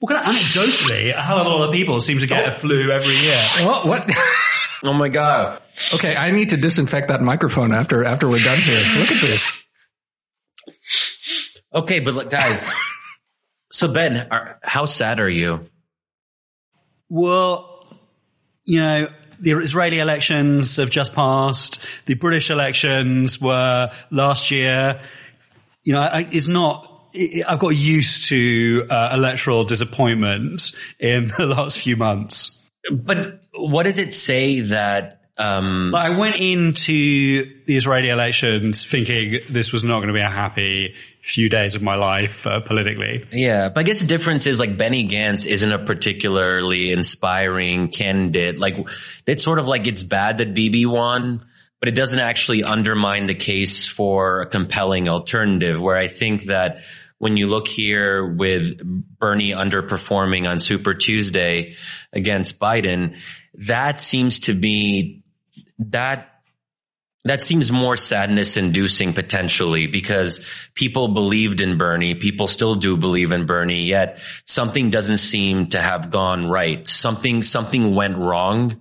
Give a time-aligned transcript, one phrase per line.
[0.00, 2.52] Well, kind of anecdotally, a hell of a lot of people seem to get a
[2.52, 3.42] flu every year.
[3.60, 3.86] What?
[3.86, 4.10] What?
[4.82, 5.60] Oh my god.
[5.94, 8.80] okay, I need to disinfect that microphone after after we're done here.
[8.98, 9.62] Look at this.
[11.72, 12.72] Okay, but look, guys.
[13.70, 15.60] so Ben, are, how sad are you?
[17.08, 17.86] Well,
[18.64, 19.08] you know,
[19.40, 21.84] the Israeli elections have just passed.
[22.06, 25.00] The British elections were last year.
[25.82, 26.89] You know, I, it's not.
[27.46, 32.62] I've got used to uh, electoral disappointment in the last few months.
[32.90, 35.16] But what does it say that?
[35.36, 40.20] Um, But I went into the Israeli elections thinking this was not going to be
[40.20, 43.24] a happy few days of my life uh, politically.
[43.32, 48.58] yeah, but I guess the difference is like Benny Gantz isn't a particularly inspiring candidate.
[48.58, 48.86] Like
[49.26, 51.44] it's sort of like it's bad that Bibi won,
[51.78, 55.80] but it doesn't actually undermine the case for a compelling alternative.
[55.80, 56.78] Where I think that
[57.20, 58.80] when you look here with
[59.18, 61.74] Bernie underperforming on Super Tuesday
[62.14, 63.14] against Biden,
[63.54, 65.22] that seems to be
[65.78, 66.30] that
[67.24, 72.14] that seems more sadness inducing potentially because people believed in Bernie.
[72.14, 76.86] People still do believe in Bernie, yet something doesn't seem to have gone right.
[76.88, 78.80] Something, something went wrong.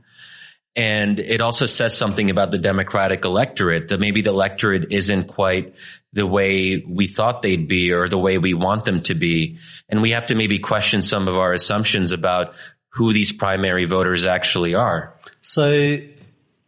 [0.75, 5.73] And it also says something about the Democratic electorate that maybe the electorate isn't quite
[6.13, 9.57] the way we thought they'd be or the way we want them to be.
[9.89, 12.53] And we have to maybe question some of our assumptions about
[12.89, 15.15] who these primary voters actually are.
[15.41, 15.69] So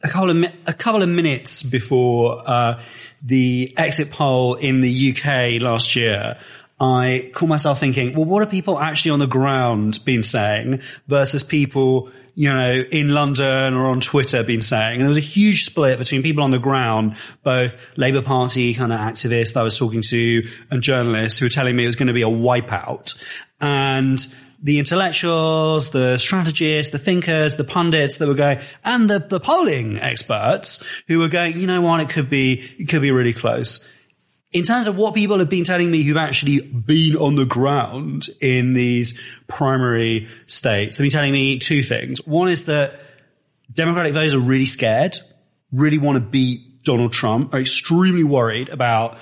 [0.04, 2.84] a couple of a couple of minutes before uh,
[3.24, 6.40] the exit poll in the UK last year,
[6.80, 11.44] I caught myself thinking, well, what are people actually on the ground been saying versus
[11.44, 14.94] people, you know, in London or on Twitter been saying?
[14.94, 18.92] And there was a huge split between people on the ground, both Labour Party kind
[18.94, 22.08] of activists I was talking to and journalists who were telling me it was going
[22.08, 23.22] to be a wipeout.
[23.60, 24.26] And
[24.64, 29.98] the intellectuals, the strategists, the thinkers, the pundits that were going, and the, the polling
[29.98, 33.86] experts who were going, you know what, it could be, it could be really close.
[34.52, 38.28] In terms of what people have been telling me who've actually been on the ground
[38.42, 42.26] in these primary states, they've been telling me two things.
[42.26, 43.00] One is that
[43.74, 45.18] Democratic voters are really scared,
[45.72, 49.20] really want to beat Donald Trump, are extremely worried about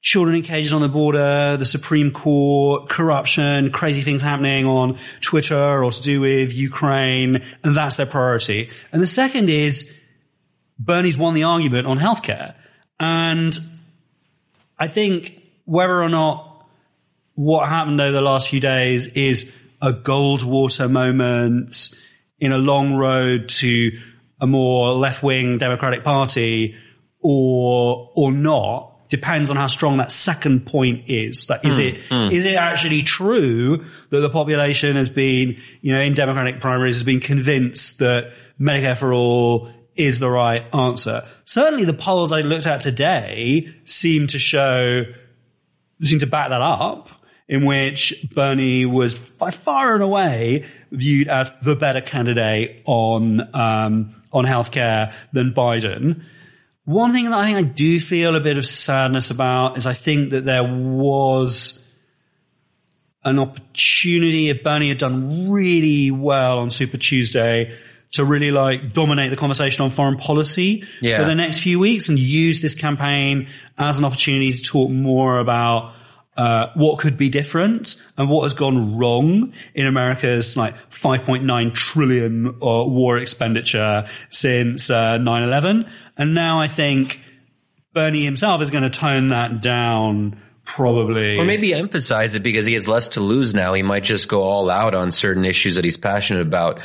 [0.00, 5.82] children in cages on the border, the Supreme Court, corruption, crazy things happening on Twitter
[5.82, 8.70] or to do with Ukraine, and that's their priority.
[8.92, 9.92] And the second is
[10.78, 12.54] Bernie's won the argument on healthcare.
[13.00, 13.58] And
[14.78, 16.66] I think whether or not
[17.34, 21.94] what happened over the last few days is a Goldwater moment
[22.38, 23.98] in a long road to
[24.40, 26.74] a more left-wing Democratic Party
[27.20, 31.48] or, or not depends on how strong that second point is.
[31.48, 31.82] Like, is hmm.
[31.82, 32.34] it, hmm.
[32.34, 37.04] is it actually true that the population has been, you know, in Democratic primaries has
[37.04, 41.24] been convinced that Medicare for all is the right answer?
[41.44, 45.02] Certainly the polls I looked at today seem to show,
[46.00, 47.08] seem to back that up
[47.48, 54.22] in which Bernie was by far and away viewed as the better candidate on, um,
[54.32, 56.24] on healthcare than Biden.
[56.84, 59.92] One thing that I think I do feel a bit of sadness about is I
[59.92, 61.82] think that there was
[63.24, 67.76] an opportunity if Bernie had done really well on Super Tuesday
[68.16, 71.18] to really like dominate the conversation on foreign policy Yeah.
[71.18, 75.38] for the next few weeks and use this campaign as an opportunity to talk more
[75.38, 75.94] about
[76.36, 82.46] uh, what could be different and what has gone wrong in America's like 5.9 trillion
[82.46, 85.88] uh, war expenditure since uh, 9/11.
[86.18, 87.20] And now I think
[87.94, 91.38] Bernie himself is going to tone that down probably.
[91.38, 93.72] Or maybe emphasize it because he has less to lose now.
[93.72, 96.80] He might just go all out on certain issues that he's passionate about.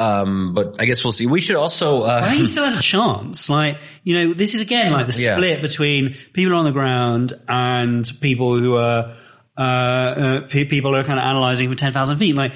[0.00, 1.26] Um, but I guess we'll see.
[1.26, 3.50] We should also, I uh, think he still has a chance.
[3.50, 5.36] Like, you know, this is again like the Yeah.
[5.36, 9.14] split between people on the ground and people who are,
[9.58, 12.34] uh, uh pe- people who are kind of analyzing from 10,000 feet.
[12.34, 12.52] Like,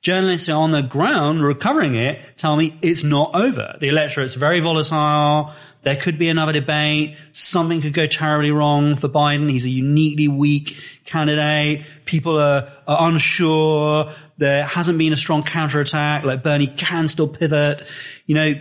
[0.00, 3.76] journalists on the ground recovering it tell me it's not over.
[3.80, 5.52] The electorate's very volatile.
[5.82, 7.16] There could be another debate.
[7.32, 9.50] Something could go terribly wrong for Biden.
[9.50, 11.86] He's a uniquely weak candidate.
[12.04, 14.12] People are, are unsure.
[14.38, 16.24] There hasn't been a strong counterattack.
[16.24, 17.86] Like Bernie can still pivot.
[18.26, 18.54] You know,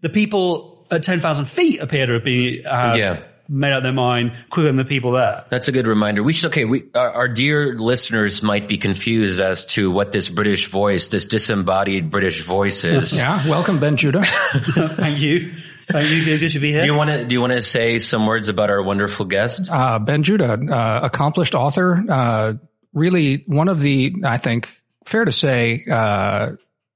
[0.00, 3.20] the people at 10,000 feet appear to have been, uh, Yeah.
[3.48, 5.44] made up their mind quicker than the people there.
[5.50, 6.22] that's a good reminder.
[6.22, 10.28] We should, okay, we, our, our dear listeners might be confused as to what this
[10.28, 13.16] British voice, this disembodied British voice is.
[13.16, 13.48] Yeah.
[13.48, 14.24] Welcome, Ben Judah.
[14.26, 15.52] Thank you.
[15.86, 16.38] Thank you.
[16.38, 16.82] Good to be here.
[16.82, 19.70] Do you want to, do you want to say some words about our wonderful guest?
[19.70, 22.54] Uh, ben Judah, uh, accomplished author, uh,
[22.92, 24.68] really one of the, I think,
[25.04, 26.52] fair to say, uh,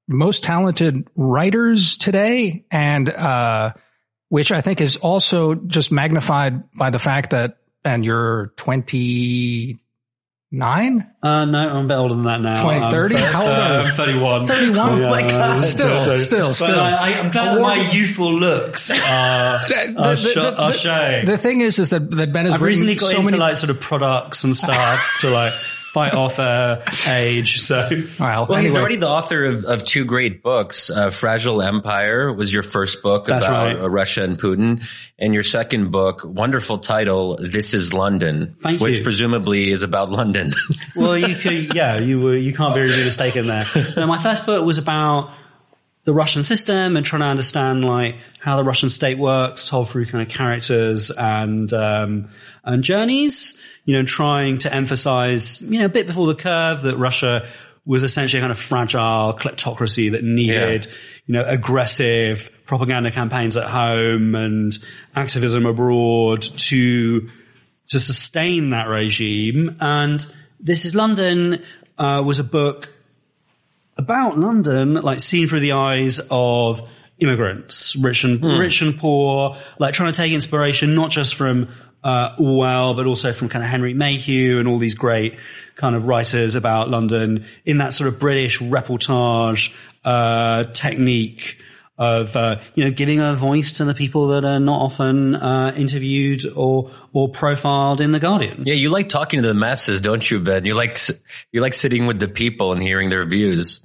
[0.06, 3.72] most talented writers today, and uh,
[4.30, 8.52] which I think is also just magnified by the fact that, and you're
[10.50, 11.06] 29?
[11.22, 12.62] Uh, no, I'm a bit older than that now.
[12.62, 13.14] 20, 30?
[13.16, 13.88] thir- How old are uh, you?
[13.88, 14.46] I'm 31.
[14.46, 14.98] 31?
[14.98, 15.30] Yeah, God.
[15.30, 16.80] uh, Still, still, but still.
[16.80, 21.26] I, I'm glad my youthful looks are, The- are, the- sho- the- are showing.
[21.26, 23.36] The thing is, is that, that Ben has I've recently got so into many.
[23.38, 25.52] like sort of products and stuff to like
[25.98, 27.60] fight off uh, age.
[27.60, 27.88] So
[28.20, 30.90] well, Well, he's already the author of, of two great books.
[30.90, 33.80] Uh, Fragile Empire was your first book That's about right.
[33.80, 34.84] uh, Russia and Putin.
[35.18, 39.02] And your second book, wonderful title, This is London, Thank which you.
[39.02, 40.52] presumably is about London.
[40.96, 43.64] well, you could, yeah, you were, you can't be really mistaken there.
[43.96, 45.32] No, my first book was about
[46.04, 48.14] the Russian system and trying to understand like
[48.48, 52.28] how the Russian state works, told through kind of characters and um,
[52.64, 53.58] and journeys.
[53.84, 57.48] You know, trying to emphasize, you know, a bit before the curve that Russia
[57.84, 60.86] was essentially a kind of fragile kleptocracy that needed,
[61.26, 64.76] you know, aggressive propaganda campaigns at home and
[65.14, 67.30] activism abroad to
[67.88, 69.76] to sustain that regime.
[69.80, 70.24] And
[70.60, 71.62] This is London
[71.98, 72.92] uh, was a book
[73.96, 76.88] about London, like seen through the eyes of
[77.20, 81.68] immigrants, rich and rich and poor, like trying to take inspiration not just from
[82.04, 85.38] uh, Orwell, but also from kind of Henry Mayhew and all these great
[85.74, 89.74] kind of writers about London in that sort of British reportage
[90.04, 91.58] uh, technique
[91.98, 95.72] of uh, you know giving a voice to the people that are not often uh,
[95.76, 98.62] interviewed or or profiled in the Guardian.
[98.64, 100.64] Yeah, you like talking to the masses, don't you, Ben?
[100.64, 100.98] You like
[101.50, 103.80] you like sitting with the people and hearing their views,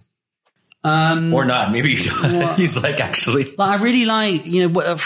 [0.84, 1.72] Um, or not?
[1.72, 1.96] Maybe
[2.56, 3.46] he's like actually.
[3.46, 4.98] Like I really like, you know,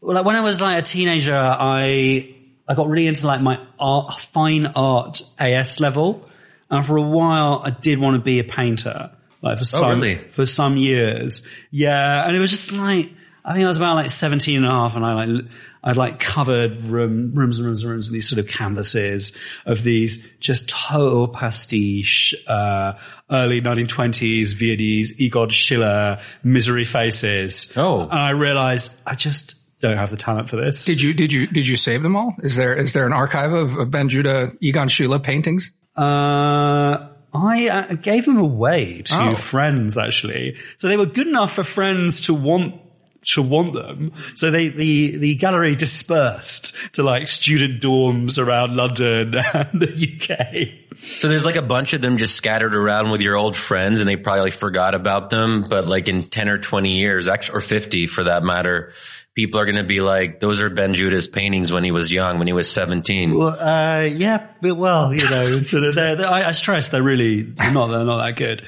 [0.00, 2.34] like when I was like a teenager, I
[2.68, 6.28] I got really into like my art, fine art AS level,
[6.70, 9.10] and for a while I did want to be a painter.
[9.42, 10.16] Like for some really?
[10.16, 13.10] for some years, yeah, and it was just like
[13.44, 15.44] I think I was about like 17 and a half, and I like
[15.86, 19.36] I'd like covered room, rooms and rooms and rooms of these sort of canvases
[19.66, 22.94] of these just total pastiche, uh,
[23.30, 27.72] early 1920s Viennese, Egon Schiele, misery faces.
[27.76, 28.02] Oh.
[28.02, 30.86] And I realized I just don't have the talent for this.
[30.86, 32.34] Did you did you did you save them all?
[32.42, 35.70] Is there is there an archive of, of Ben Judah Egon Schiele paintings?
[35.96, 39.34] Uh, I uh, gave them away to Oh.
[39.34, 40.56] friends actually.
[40.78, 42.80] So they were good enough for friends to want
[43.24, 44.12] to want them.
[44.34, 50.84] So they, the, the gallery dispersed to like student dorms around London and the UK.
[51.18, 54.08] So there's like a bunch of them just scattered around with your old friends, and
[54.08, 55.64] they probably forgot about them.
[55.68, 58.92] But like in ten or twenty years, or fifty for that matter,
[59.34, 62.38] people are going to be like, "Those are Ben Judah's paintings when he was young,
[62.38, 63.36] when he was 17.
[63.36, 67.42] Well, uh, yeah, well, you know, sort of, they're, they're, I, I stress they're really
[67.42, 68.62] they're not, they're not that good.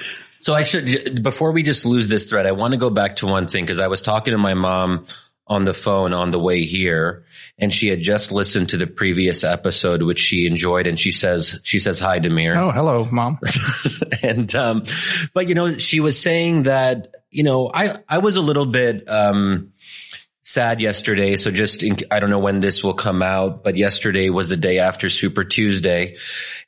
[0.47, 3.27] So I should, before we just lose this thread, I want to go back to
[3.27, 5.09] one thing because I was talking to my mom
[5.45, 7.25] on the phone on the way here
[7.59, 10.87] and she had just listened to the previous episode, which she enjoyed.
[10.87, 12.57] And she says, she says, hi, Damir.
[12.57, 13.41] Oh, hello, mom.
[14.23, 14.85] and, um,
[15.35, 19.11] but you know, she was saying that, you know, I, I was a little bit,
[19.11, 19.73] um,
[20.45, 21.39] sad yesterday.
[21.39, 24.57] So just, in, I don't know when this will come out, but yesterday was the
[24.57, 26.19] day after Super Tuesday.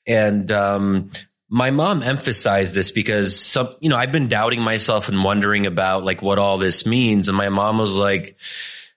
[0.04, 1.12] And, um,
[1.48, 6.04] my mom emphasized this because some, you know, I've been doubting myself and wondering about
[6.04, 7.28] like what all this means.
[7.28, 8.36] And my mom was like,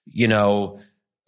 [0.06, 0.80] you know,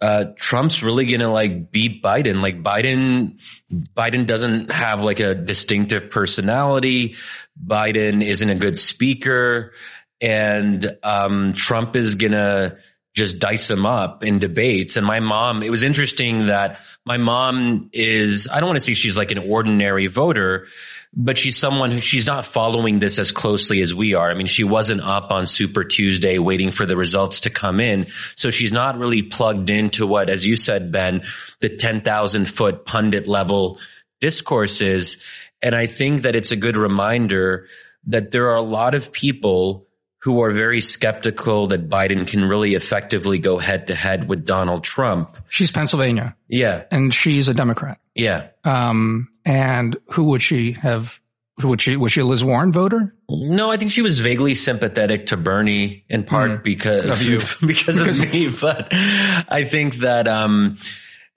[0.01, 2.41] uh, Trump's really gonna like beat Biden.
[2.41, 3.37] Like Biden,
[3.71, 7.15] Biden doesn't have like a distinctive personality.
[7.61, 9.71] Biden isn't a good speaker
[10.19, 12.77] and, um, Trump is gonna
[13.13, 14.97] just dice him up in debates.
[14.97, 18.95] And my mom, it was interesting that my mom is, I don't want to say
[18.95, 20.67] she's like an ordinary voter,
[21.15, 24.31] but she's someone who she's not following this as closely as we are.
[24.31, 28.07] I mean, she wasn't up on Super Tuesday waiting for the results to come in.
[28.35, 31.21] So she's not really plugged into what, as you said, Ben,
[31.59, 33.79] the 10,000 foot pundit level
[34.21, 35.21] discourse is.
[35.61, 37.67] And I think that it's a good reminder
[38.07, 39.87] that there are a lot of people
[40.23, 44.83] who are very skeptical that Biden can really effectively go head to head with Donald
[44.83, 45.37] Trump.
[45.49, 46.83] She's Pennsylvania Yeah.
[46.91, 47.99] and she's a Democrat.
[48.15, 48.47] Yeah.
[48.63, 51.19] Um, and who would she have?
[51.63, 51.95] Would she?
[51.97, 53.13] Was she a Liz Warren voter?
[53.29, 57.39] No, I think she was vaguely sympathetic to Bernie in part because Of you.
[57.65, 58.49] because, of me.
[58.61, 60.79] But I think that, um,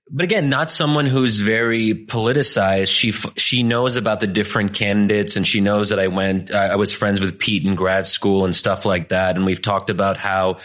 [0.08, 2.94] but again, not someone who's very politicized.
[2.94, 6.52] She she knows about the different candidates, and she knows that I went.
[6.52, 9.34] I was friends with Pete in grad school and stuff like that.
[9.34, 10.58] And we've talked about how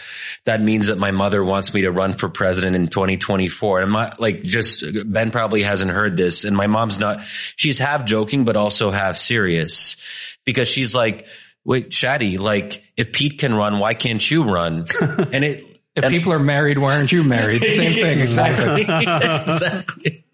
[0.44, 3.80] that means that my mother wants me to run for president in 2024.
[3.80, 7.22] And my like just Ben probably hasn't heard this, and my mom's not.
[7.56, 9.96] She's half joking, but also half serious
[10.44, 11.26] because she's like,
[11.64, 14.86] "Wait, Shadi, like if Pete can run, why can't you run?"
[15.32, 17.62] And it if people are married, why aren't you married?
[17.76, 18.82] Same thing, exactly.
[18.88, 20.24] exactly.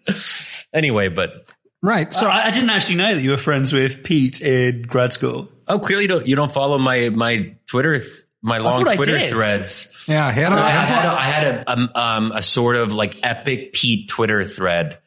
[0.73, 1.47] Anyway, but
[1.81, 2.11] right.
[2.13, 5.49] So I, I didn't actually know that you were friends with Pete in grad school.
[5.67, 8.11] oh, clearly you don't you don't follow my my Twitter th-
[8.41, 9.31] my long thought I Twitter did.
[9.31, 9.91] threads.
[10.07, 12.93] yeah, I had a- I had a, I had a um, um a sort of
[12.93, 14.99] like epic Pete Twitter thread.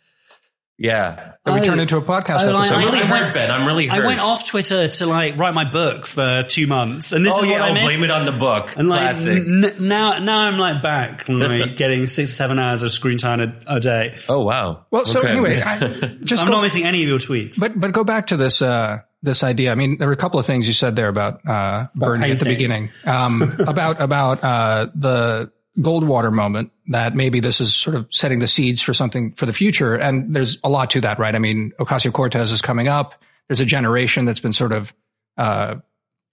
[0.83, 1.63] Yeah, that we Oh.
[1.63, 2.75] turned into a podcast Oh, episode.
[2.75, 3.51] I'm I- really I hurt, went- Ben.
[3.53, 7.25] I'm really I went off Twitter to like write my book for two months, and
[7.25, 7.87] this oh is yeah, what I I'll missed.
[7.87, 8.75] blame it on the book.
[8.77, 9.39] And like Classic.
[9.39, 13.41] n- now, now I'm like back, like getting six or seven hours of screen time
[13.41, 14.17] a, a day.
[14.29, 14.87] oh wow.
[14.91, 15.29] well, so Okay.
[15.31, 15.79] anyway, I,
[16.25, 17.61] just I'm go, not missing any of your tweets.
[17.61, 19.71] but but go back to this uh this idea.
[19.71, 22.39] I mean, there were a couple of things you said there about uh Bernie at
[22.41, 28.07] the beginning um about about uh the Goldwater moment that maybe this is sort of
[28.11, 29.95] setting the seeds for something for the future.
[29.95, 31.35] And there's a lot to that, right?
[31.35, 33.15] I mean, Ocasio Cortez is coming up.
[33.49, 34.93] There's a generation that's been sort of
[35.39, 35.77] uh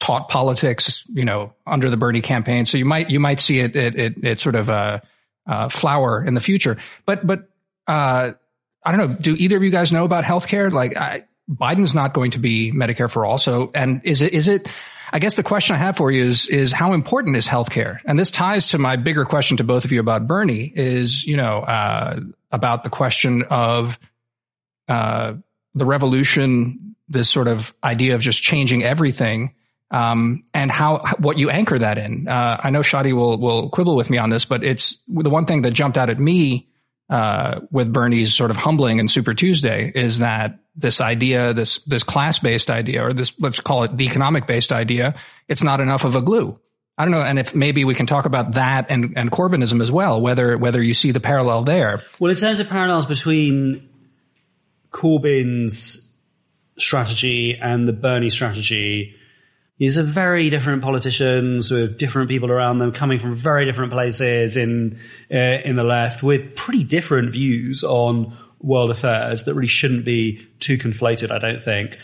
[0.02, 2.66] taught politics, you know, under the Bernie campaign.
[2.66, 5.00] So you might you might see it it it, it sort of uh,
[5.48, 6.78] uh flower in the future.
[7.06, 7.50] But but
[7.88, 8.32] uh
[8.84, 9.18] I don't know.
[9.20, 10.72] Do either of you guys know about healthcare?
[10.72, 13.38] Like I, Biden's not going to be Medicare for all.
[13.38, 14.68] So and is it is it
[15.12, 18.00] I guess the question I have for you is is how important is healthcare?
[18.06, 21.38] And this ties to my bigger question to both of you about Bernie is, you
[21.38, 22.20] know, uh
[22.52, 24.00] about the question of
[24.88, 25.34] uh
[25.76, 29.54] the revolution, this sort of idea of just changing everything
[29.92, 32.28] um, and how what you anchor that in.
[32.28, 35.46] Uh, I know Shadi will will quibble with me on this, but it's the one
[35.46, 36.70] thing that jumped out at me
[37.10, 42.04] uh, with Bernie's sort of humbling and Super Tuesday is that this idea, this this
[42.04, 45.16] class based idea, or this let's call it the economic based idea,
[45.48, 46.60] it's not enough of a glue.
[46.98, 49.92] I don't know, and if maybe we can talk about that and and Corbynism as
[49.92, 52.04] well, whether whether you see the parallel there.
[52.20, 53.90] Well, in terms of parallels between
[54.92, 56.14] Corbyn's
[56.78, 59.16] strategy and the Bernie strategy,
[59.80, 64.58] these are very different politicians with different people around them coming from very different places
[64.58, 65.00] in
[65.32, 70.46] uh, in the left with pretty different views on world affairs that really shouldn't be
[70.60, 71.98] too conflated, I don't think.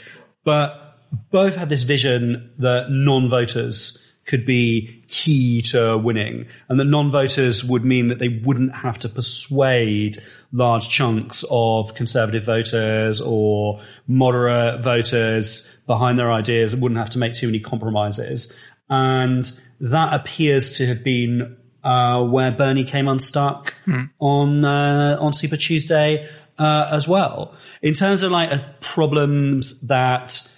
[0.46, 0.98] But
[1.32, 7.86] both had this vision that non-voters could be key to winning and that non-voters would
[7.86, 15.70] mean that they wouldn't have to persuade large chunks of conservative voters or moderate voters
[15.86, 18.52] behind their ideas and wouldn't have to make too many compromises.
[18.90, 23.76] And that appears to have been uh, where Bernie came unstuck
[24.20, 26.28] on uh, on Super Tuesday
[26.58, 27.56] uh, as well.
[27.82, 30.50] In terms of like uh, problems that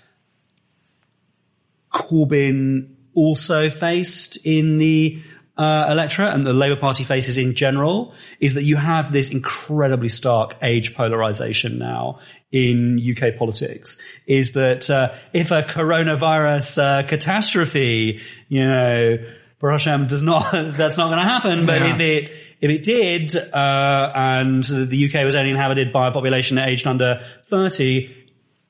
[1.92, 5.20] Corbyn also faced in the
[5.58, 10.08] uh, electorate and the Labour Party faces in general is that you have this incredibly
[10.08, 12.20] stark age polarization now
[12.52, 13.98] in UK politics.
[14.28, 19.18] Is that uh, if a coronavirus uh, catastrophe, you know,
[19.60, 21.66] Baruch Hashem does not, that's not going to happen.
[21.66, 21.94] But Yeah.
[21.96, 26.58] if it if it did, uh, and the UK was only inhabited by a population
[26.58, 27.22] aged under
[27.52, 28.17] 30,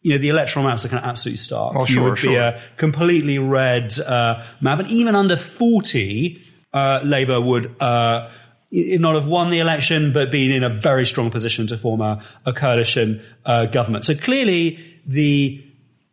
[0.02, 1.76] you know, the electoral maps are kind of absolutely stark.
[1.76, 4.80] Oh, you sure, would be a completely red uh, map.
[4.80, 6.42] And even under 40,
[6.74, 8.30] uh, Labour would uh,
[8.72, 12.24] not have won the election, but been in a very strong position to form a,
[12.46, 14.06] a coalition uh, government.
[14.06, 15.64] So clearly, the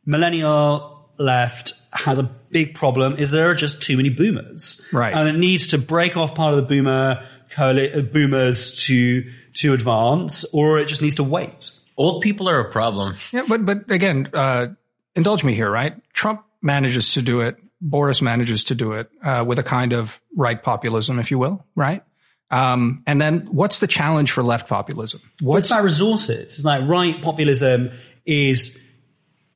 [0.06, 4.86] millennial left has a big problem is there are just too many boomers.
[4.92, 5.14] Right.
[5.14, 9.72] And it needs to break off part of the boomer coali- uh, boomers to to
[9.72, 11.70] advance, or it just needs to wait.
[11.96, 13.16] Old people are a problem.
[13.32, 14.68] Yeah, but but again, uh,
[15.14, 15.94] indulge me here, right?
[16.12, 17.56] Trump manages to do it.
[17.80, 21.64] Boris manages to do it uh, with a kind of right populism, if you will,
[21.76, 22.02] right?
[22.50, 25.20] Um, and then what's the challenge for left populism?
[25.40, 26.54] What's it's about resources.
[26.54, 27.90] It's like right populism
[28.24, 28.80] is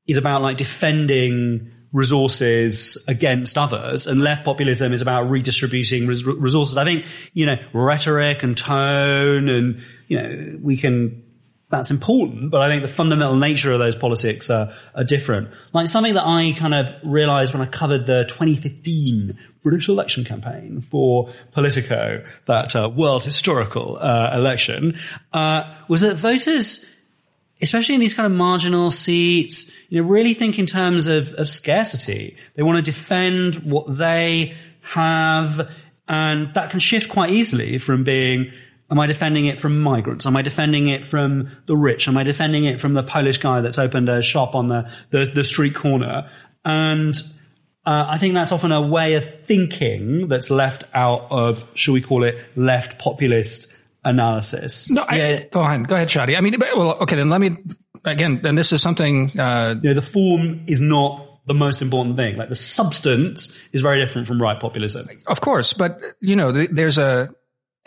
[0.07, 6.77] is about like defending resources against others, and left populism is about redistributing res- resources.
[6.77, 11.25] I think you know rhetoric and tone, and you know we can.
[11.71, 15.51] That's important, but I think the fundamental nature of those politics are, are different.
[15.75, 20.81] Like something that I kind of realized when I covered the 2015 British election campaign
[20.81, 24.99] for Politico, that uh, world historical uh, election,
[25.35, 26.87] uh, was that voters
[27.61, 31.51] especially in these kind of marginal seats, you know, really think in terms of, of
[31.51, 32.37] scarcity.
[32.55, 35.69] They want to defend what they have,
[36.07, 38.53] and that can shift quite easily from being
[38.91, 40.25] Am I defending it from migrants?
[40.25, 42.09] Am I defending it from the rich?
[42.09, 45.31] Am I defending it from the Polish guy that's opened a shop on the, the,
[45.35, 46.31] the street corner?
[46.65, 47.15] And
[47.87, 52.01] uh, I think that's often a way of thinking that's left out of, shall we
[52.01, 53.69] call it, left populist
[54.05, 54.91] analysis.
[54.91, 55.87] No, I, go ahead.
[55.87, 56.37] Go ahead, Shadi.
[56.37, 57.51] I mean, well, okay, then let me,
[58.05, 62.17] again, then this is something, uh, You know, the form is not the most important
[62.17, 62.37] thing.
[62.37, 65.09] Like the substance is very different from right populism.
[65.27, 67.31] Of course, but you know, th- there's a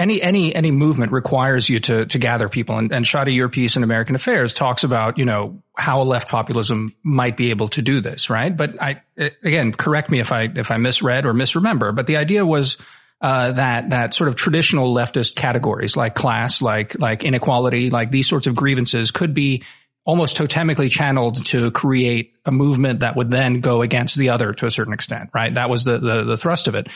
[0.01, 3.75] any any any movement requires you to to gather people, and, and Shadi, your piece
[3.75, 8.01] in American Affairs talks about you know how left populism might be able to do
[8.01, 8.55] this, right?
[8.55, 12.45] But I again, correct me if I if I misread or misremember, but the idea
[12.45, 12.77] was.
[13.23, 18.27] Uh, that that sort of traditional leftist categories like class, like like inequality, like these
[18.27, 19.61] sorts of grievances could be
[20.03, 24.65] almost totemically channeled to create a movement that would then go against the other to
[24.65, 25.53] a certain extent, right?
[25.53, 26.87] That was the, the, the thrust of it.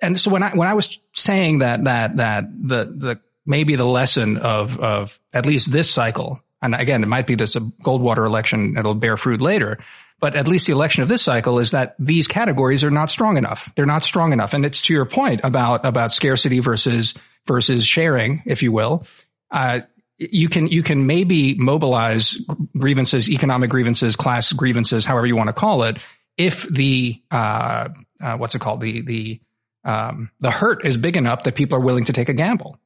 [0.00, 3.86] And so when I, when I was saying that, that, that the, the, maybe the
[3.86, 8.26] lesson of, of at least this cycle, and again, it might be this a Goldwater
[8.26, 9.78] election, it'll bear fruit later,
[10.20, 13.36] but at least the election of this cycle is that these categories are not strong
[13.36, 13.72] enough.
[13.76, 14.52] They're not strong enough.
[14.54, 17.14] And it's to your point about, about scarcity versus,
[17.46, 19.06] versus sharing, if you will.
[19.50, 19.80] Uh,
[20.18, 22.36] you can you can maybe mobilize
[22.76, 26.04] grievances, economic grievances, class grievances, however you want to call it,
[26.36, 27.88] if the uh,
[28.20, 29.40] uh, what's it called the the
[29.88, 32.78] um, the hurt is big enough that people are willing to take a gamble.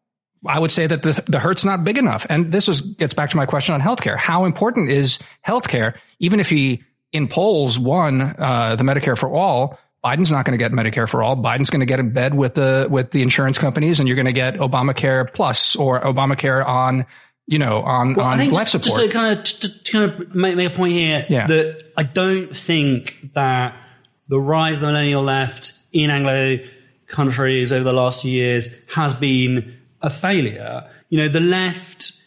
[0.47, 3.31] I would say that the, the hurt's not big enough, and this is, gets back
[3.31, 4.17] to my question on healthcare.
[4.17, 5.95] How important is healthcare?
[6.19, 6.83] Even if he
[7.13, 11.23] in polls won uh, the Medicare for all, Biden's not going to get Medicare for
[11.23, 11.37] all.
[11.37, 14.27] Biden's going to get in bed with the with the insurance companies, and you're going
[14.27, 17.07] to get Obamacare Plus or Obamacare on
[17.47, 19.01] you know on Well, I on think life just, support.
[19.03, 21.47] just to kind of to, to kind of make, make a point here Yeah.
[21.47, 23.77] that I don't think that
[24.29, 26.57] the rise of the millennial left in Anglo
[27.13, 30.91] countries over the last few years has been a failure.
[31.09, 32.23] You know, the left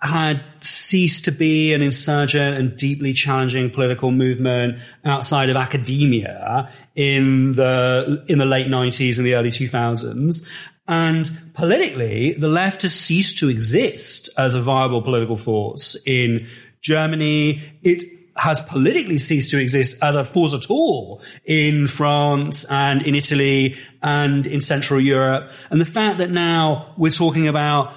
[0.00, 7.52] had ceased to be an insurgent and deeply challenging political movement outside of academia in
[7.52, 10.48] the in the late 90s and the early 2000s
[10.86, 16.46] and politically the left has ceased to exist as a viable political force in
[16.80, 23.02] Germany it has politically ceased to exist as a force at all in France and
[23.02, 25.50] in Italy and in Central Europe.
[25.70, 27.94] And the fact that now we're talking about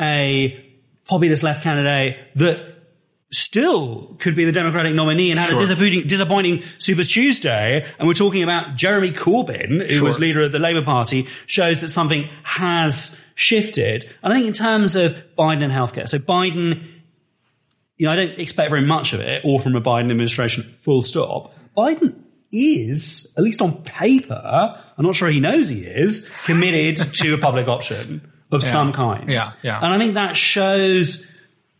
[0.00, 0.58] a
[1.04, 2.72] populist left candidate that
[3.30, 8.14] still could be the Democratic nominee and had a disappointing, disappointing Super Tuesday, and we're
[8.14, 13.18] talking about Jeremy Corbyn, who was leader of the Labour Party, shows that something has
[13.34, 14.10] shifted.
[14.22, 16.86] And I think in terms of Biden and healthcare, so Biden,
[18.02, 21.04] you know, I don't expect very much of it, or from a Biden administration, full
[21.04, 21.54] stop.
[21.76, 27.34] Biden is, at least on paper, I'm not sure he knows he is, committed to
[27.34, 29.30] a public option of some kind.
[29.30, 29.78] Yeah, yeah.
[29.80, 31.24] And I think that shows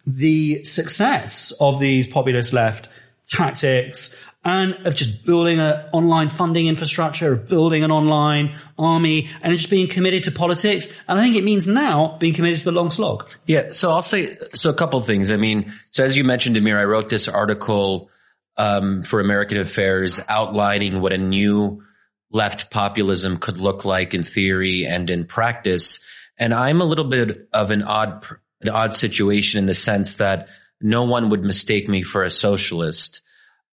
[0.06, 2.88] the success of these populist left
[3.28, 9.56] tactics and of just building an online funding infrastructure, of building an online army, and
[9.56, 10.92] just being committed to politics.
[11.06, 13.30] And I think it means now being committed to the long slog.
[13.46, 13.72] Yeah.
[13.72, 15.32] So I'll say, so a couple things.
[15.32, 18.10] I mean, so as you mentioned, Damir, I wrote this article,
[18.56, 21.82] um, for American Affairs outlining what a new
[22.30, 26.00] left populism could look like in theory and in practice.
[26.38, 28.26] And I'm a little bit of an odd,
[28.62, 30.48] an odd situation in the sense that
[30.80, 33.20] no one would mistake me for a socialist.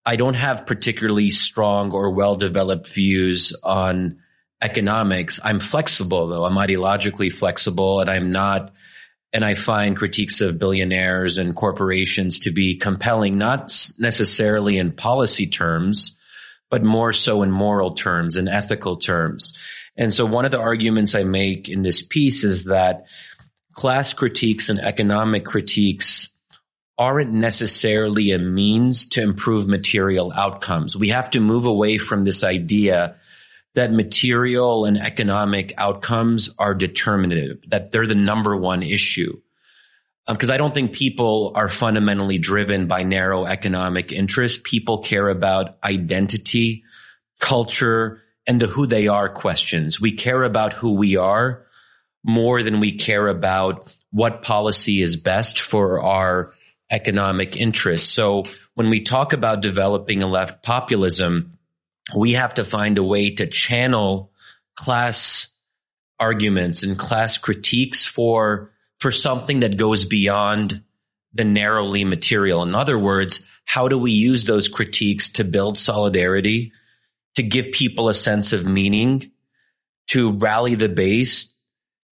[0.05, 4.19] I don't have particularly strong or well developed views on
[4.61, 5.39] economics.
[5.43, 6.45] I'm flexible though.
[6.45, 8.73] I'm ideologically flexible and I'm not,
[9.31, 15.47] and I find critiques of billionaires and corporations to be compelling, not necessarily in policy
[15.47, 16.17] terms,
[16.69, 19.57] but more so in moral terms and ethical terms.
[19.95, 23.03] And so one of the arguments I make in this piece is that
[23.73, 26.28] class critiques and economic critiques
[26.99, 30.97] aren't necessarily a means to improve material outcomes.
[30.97, 33.15] We have to move away from this idea
[33.75, 39.39] that material and economic outcomes are determinative, that they're the number one issue.
[40.27, 44.61] Um, because I don't think people are fundamentally driven by narrow economic interests.
[44.61, 46.83] People care about identity,
[47.39, 50.01] culture, and the who they are questions.
[50.01, 51.65] We care about who we are
[52.25, 56.53] more than we care about what policy is best for our
[56.89, 58.13] economic interests.
[58.13, 61.57] So when we talk about developing a left populism,
[62.15, 64.31] we have to find a way to channel
[64.75, 65.47] class
[66.19, 70.83] arguments and class critiques for, for something that goes beyond
[71.33, 72.63] the narrowly material.
[72.63, 76.73] In other words, how do we use those critiques to build solidarity,
[77.35, 79.31] to give people a sense of meaning,
[80.07, 81.53] to rally the base,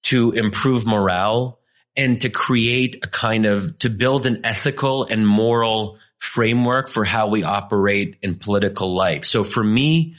[0.03, 1.56] to improve morale
[1.97, 7.27] and to create a kind of, to build an ethical and moral framework for how
[7.27, 9.25] we operate in political life.
[9.25, 10.15] So for me,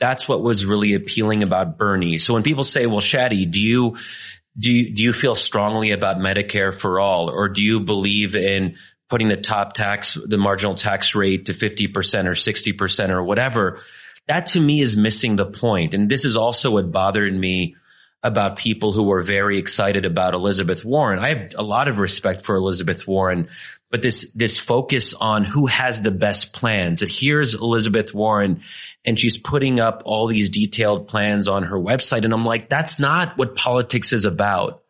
[0.00, 2.18] that's what was really appealing about Bernie.
[2.18, 3.96] So when people say, well, Shadi, do you,
[4.58, 7.30] do you, do you feel strongly about Medicare for all?
[7.30, 8.76] Or do you believe in
[9.08, 13.80] putting the top tax, the marginal tax rate to 50% or 60% or whatever?
[14.26, 15.94] That to me is missing the point.
[15.94, 17.76] And this is also what bothered me
[18.22, 21.18] about people who were very excited about Elizabeth Warren.
[21.18, 23.48] I have a lot of respect for Elizabeth Warren,
[23.90, 28.62] but this, this focus on who has the best plans that here's Elizabeth Warren
[29.04, 32.24] and she's putting up all these detailed plans on her website.
[32.24, 34.82] And I'm like, that's not what politics is about.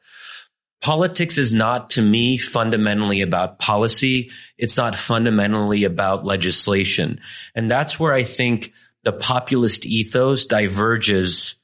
[0.80, 4.30] Politics is not to me fundamentally about policy.
[4.58, 7.20] It's not fundamentally about legislation.
[7.54, 8.72] And that's where I think
[9.04, 11.59] the populist ethos diverges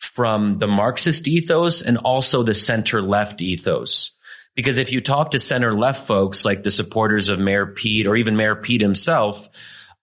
[0.00, 4.12] from the Marxist ethos and also the center left ethos.
[4.56, 8.16] Because if you talk to center left folks like the supporters of Mayor Pete or
[8.16, 9.48] even Mayor Pete himself,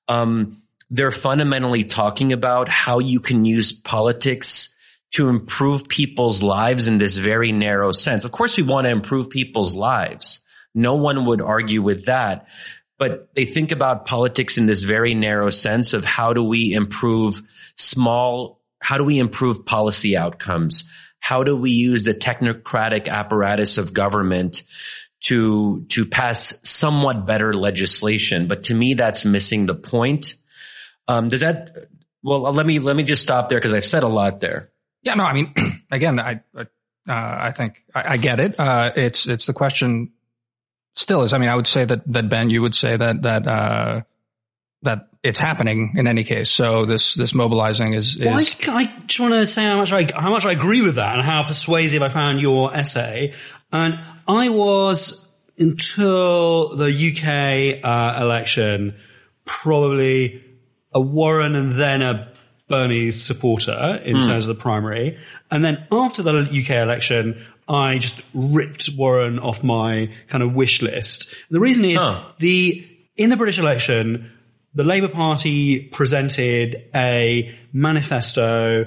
[0.08, 4.74] um, they're fundamentally talking about how you can use politics
[5.12, 8.24] to improve people's lives in this very narrow sense.
[8.24, 10.42] Of course, we want to improve people's lives.
[10.74, 12.48] No one would argue with that,
[13.00, 17.42] but they think about politics in this very narrow sense of how do we improve
[17.76, 20.84] small, how do we improve policy outcomes?
[21.20, 24.64] How do we use the technocratic apparatus of government
[25.24, 28.48] to, to pass somewhat better legislation?
[28.48, 30.36] But to me, that's missing the point.
[31.08, 31.72] Um, does that,
[32.24, 34.72] well, let me, let me just stop there because I've said a lot there.
[35.02, 35.54] Yeah, no, I mean,
[35.92, 36.64] again, I, uh,
[37.08, 38.60] I think I, I get it.
[38.60, 40.12] Uh, it's, it's the question
[40.96, 41.34] still is.
[41.34, 44.02] I mean, I would say that, that Ben, you would say that, that, uh,
[44.84, 46.50] that it's happening in any case.
[46.50, 49.92] So this, this mobilizing is, is well, I, I, just want to say how much
[49.92, 53.34] I, how much I agree with that and how persuasive I found your essay.
[53.72, 58.96] And I was until the UK, uh, election,
[59.46, 60.44] probably
[60.94, 62.32] a Warren and then a
[62.70, 64.26] Bernie supporter in mm.
[64.26, 65.18] terms of the primary.
[65.50, 70.82] And then after the UK election, I just ripped Warren off my kind of wish
[70.82, 71.34] list.
[71.50, 72.24] The reason is huh.
[72.38, 74.32] the, in the British election,
[74.74, 78.86] the Labour Party presented a manifesto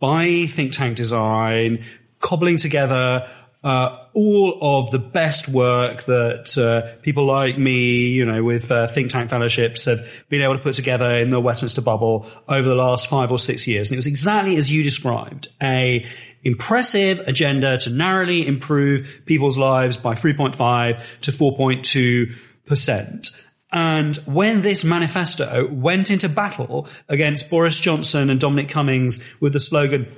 [0.00, 1.84] by think tank design,
[2.20, 3.28] cobbling together
[3.64, 8.86] uh, all of the best work that uh, people like me, you know, with uh,
[8.88, 12.74] think tank fellowships have been able to put together in the Westminster bubble over the
[12.74, 13.90] last five or six years.
[13.90, 16.06] And it was exactly as you described, a
[16.44, 23.30] impressive agenda to narrowly improve people's lives by 3.5 to 4.2 percent.
[23.70, 29.60] And when this manifesto went into battle against Boris Johnson and Dominic Cummings with the
[29.60, 30.10] slogan,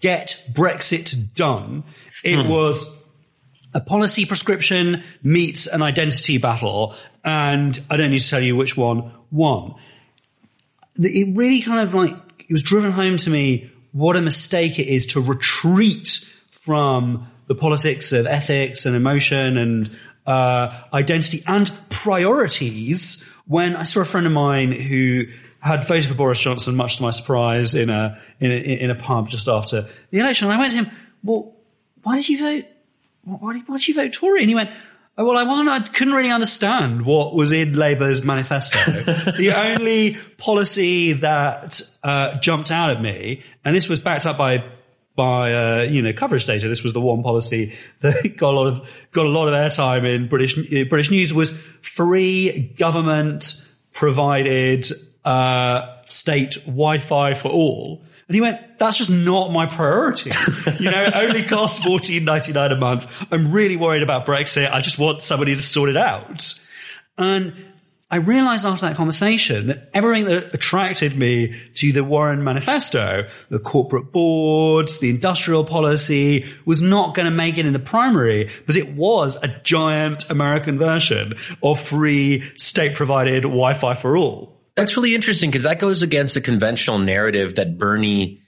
[0.00, 1.84] get Brexit done,
[2.22, 2.48] it hmm.
[2.50, 2.90] was
[3.74, 8.76] a policy prescription meets an identity battle, and I don't need to tell you which
[8.76, 9.74] one won.
[10.96, 14.88] It really kind of like, it was driven home to me what a mistake it
[14.88, 19.90] is to retreat from the politics of ethics and emotion and
[20.26, 25.26] uh, identity and priorities when I saw a friend of mine who
[25.60, 28.94] had voted for Boris Johnson, much to my surprise, in a, in a, in a
[28.96, 30.48] pub just after the election.
[30.48, 30.90] And I went to him,
[31.22, 31.54] well,
[32.02, 32.64] why did you vote?
[33.24, 34.40] Why did, why did you vote Tory?
[34.40, 34.70] And he went,
[35.16, 38.78] oh, well, I wasn't, I couldn't really understand what was in Labour's manifesto.
[39.36, 44.64] the only policy that, uh, jumped out at me, and this was backed up by,
[45.14, 46.68] by, uh, you know, coverage data.
[46.68, 50.06] This was the one policy that got a lot of, got a lot of airtime
[50.06, 51.50] in British, British news was
[51.82, 54.86] free government provided,
[55.24, 58.02] uh, state Wi-Fi for all.
[58.28, 60.30] And he went, that's just not my priority.
[60.80, 63.06] you know, it only costs fourteen ninety nine a month.
[63.30, 64.72] I'm really worried about Brexit.
[64.72, 66.54] I just want somebody to sort it out.
[67.18, 67.71] And
[68.12, 73.58] I realized after that conversation that everything that attracted me to the Warren manifesto, the
[73.58, 78.76] corporate boards, the industrial policy, was not going to make it in the primary because
[78.76, 84.60] it was a giant American version of free state provided Wi-Fi for all.
[84.76, 88.42] That's really interesting because that goes against the conventional narrative that Bernie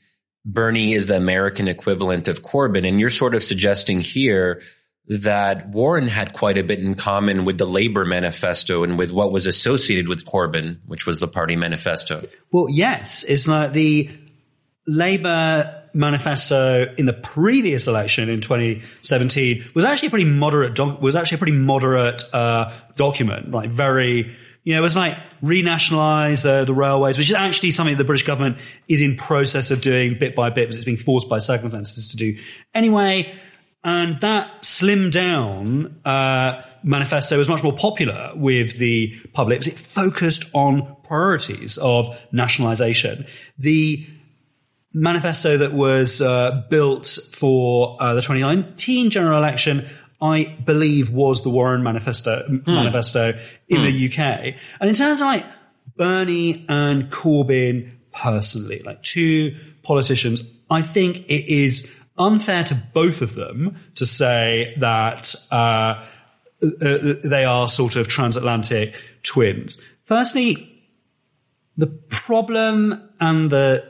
[0.45, 2.87] Bernie is the American equivalent of Corbyn.
[2.87, 4.61] And you're sort of suggesting here
[5.07, 9.33] that Warren had quite a bit in common with the Labor manifesto and with what
[9.33, 12.27] was associated with Corbyn, which was the party manifesto.
[12.51, 13.23] Well, yes.
[13.25, 14.11] It's like the
[14.87, 21.17] Labor manifesto in the previous election in 2017 was actually a pretty moderate, doc- was
[21.17, 26.65] actually a pretty moderate, uh, document, like very, You know, it was like renationalize uh,
[26.65, 28.57] the railways, which is actually something the British government
[28.89, 32.17] is in process of doing bit by bit because it's being forced by circumstances to
[32.17, 32.39] do
[32.75, 33.39] anyway.
[33.85, 39.79] And that slimmed down uh, manifesto was much more popular with the public because it
[39.79, 43.27] focused on priorities of nationalisation.
[43.59, 44.07] The
[44.95, 49.89] manifesto that was uh, built for uh, the 2019 general election,
[50.21, 54.55] I believe, was the Warren Manifesto manifesto in the UK.
[54.81, 55.45] And in terms of like
[55.97, 63.35] Bernie and Corbyn personally, like two politicians, I think it is unfair to both of
[63.35, 69.85] them to say that uh, uh, they are sort of transatlantic twins.
[70.05, 70.71] Firstly,
[71.77, 73.85] the problem and the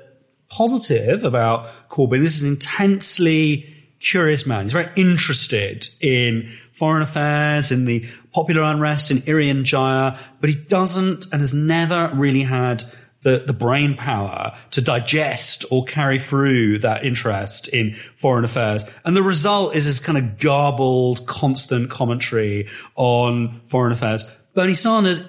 [0.48, 4.64] positive about Corbyn is an intensely curious man.
[4.64, 10.56] He's very interested in foreign affairs, in the popular unrest in Irian Jaya, but he
[10.56, 12.84] doesn't and has never really had
[13.24, 18.84] the, the brain power to digest or carry through that interest in foreign affairs.
[19.04, 24.24] And the result is this kind of garbled, constant commentary on foreign affairs.
[24.54, 25.22] Bernie Sanders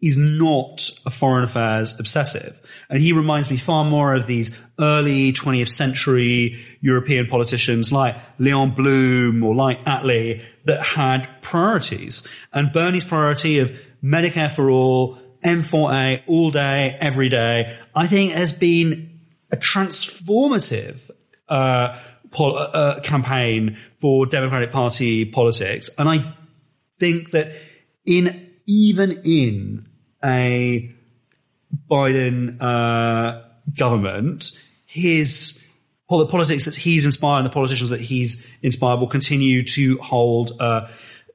[0.00, 2.60] is not a foreign affairs obsessive.
[2.88, 8.74] And he reminds me far more of these early 20th century European politicians like Leon
[8.74, 12.26] Blum or like Attlee that had priorities.
[12.52, 18.52] And Bernie's priority of Medicare for all, M4A all day, every day, I think has
[18.52, 21.10] been a transformative
[21.48, 21.98] uh,
[22.30, 25.90] pol- uh, campaign for Democratic Party politics.
[25.98, 26.34] And I
[26.98, 27.52] think that
[28.04, 29.88] in even in
[30.22, 30.94] a
[31.90, 33.42] Biden uh,
[33.76, 34.52] government,
[34.86, 35.56] his
[36.08, 40.52] the politics that he's inspired, and the politicians that he's inspired, will continue to hold
[40.60, 40.88] uh,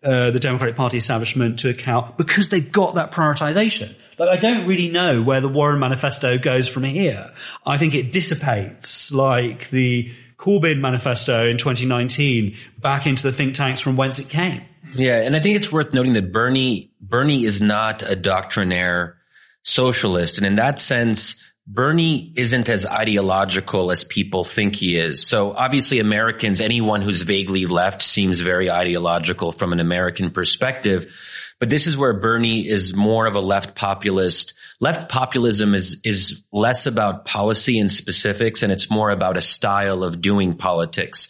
[0.05, 3.95] uh, the Democratic Party establishment to account because they've got that prioritization.
[4.17, 7.33] Like, I don't really know where the Warren Manifesto goes from here.
[7.65, 13.81] I think it dissipates like the Corbyn Manifesto in 2019 back into the think tanks
[13.81, 14.61] from whence it came.
[14.93, 19.17] Yeah, and I think it's worth noting that Bernie Bernie is not a doctrinaire
[19.63, 21.35] socialist, and in that sense,
[21.67, 25.25] Bernie isn't as ideological as people think he is.
[25.25, 31.11] So obviously Americans, anyone who's vaguely left seems very ideological from an American perspective.
[31.59, 34.53] But this is where Bernie is more of a left populist.
[34.79, 40.03] Left populism is, is less about policy and specifics and it's more about a style
[40.03, 41.29] of doing politics.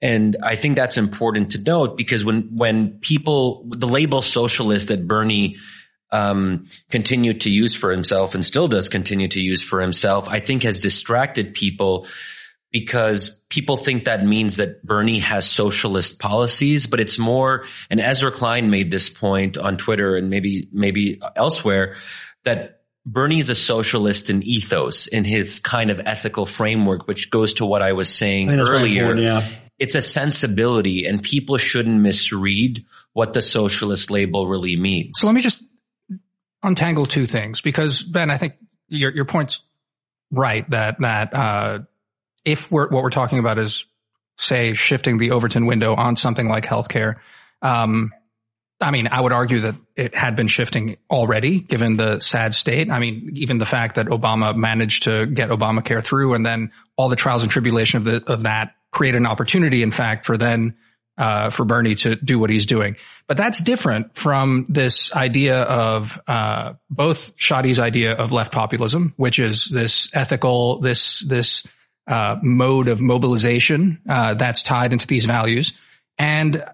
[0.00, 5.06] And I think that's important to note because when, when people, the label socialist that
[5.06, 5.56] Bernie
[6.10, 10.40] um, continued to use for himself and still does continue to use for himself, I
[10.40, 12.06] think has distracted people
[12.70, 18.30] because people think that means that Bernie has socialist policies, but it's more, and Ezra
[18.30, 21.96] Klein made this point on Twitter and maybe, maybe elsewhere
[22.44, 27.54] that Bernie is a socialist in ethos, in his kind of ethical framework, which goes
[27.54, 29.16] to what I was saying I earlier.
[29.16, 29.48] yeah.
[29.78, 35.20] It's a sensibility and people shouldn't misread what the socialist label really means.
[35.20, 35.62] So let me just
[36.62, 38.54] untangle two things because Ben, I think
[38.88, 39.60] your your point's
[40.30, 41.78] right that that uh,
[42.44, 43.84] if we're what we're talking about is
[44.36, 47.16] say shifting the Overton window on something like healthcare.
[47.60, 48.12] Um,
[48.80, 52.88] I mean, I would argue that it had been shifting already, given the sad state.
[52.90, 57.08] I mean, even the fact that Obama managed to get Obamacare through, and then all
[57.08, 60.76] the trials and tribulation of the of that created an opportunity, in fact, for then
[61.18, 62.96] uh, for Bernie to do what he's doing.
[63.26, 69.38] But that's different from this idea of uh, both Shadi's idea of left populism, which
[69.38, 71.66] is this ethical, this this
[72.06, 75.74] uh, mode of mobilization uh, that's tied into these values.
[76.18, 76.64] And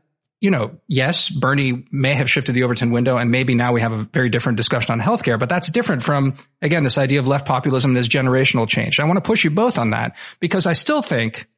[0.40, 3.92] you know, yes, Bernie may have shifted the Overton window, and maybe now we have
[3.92, 5.38] a very different discussion on healthcare.
[5.38, 9.00] But that's different from again this idea of left populism and this generational change.
[9.00, 11.48] I want to push you both on that because I still think,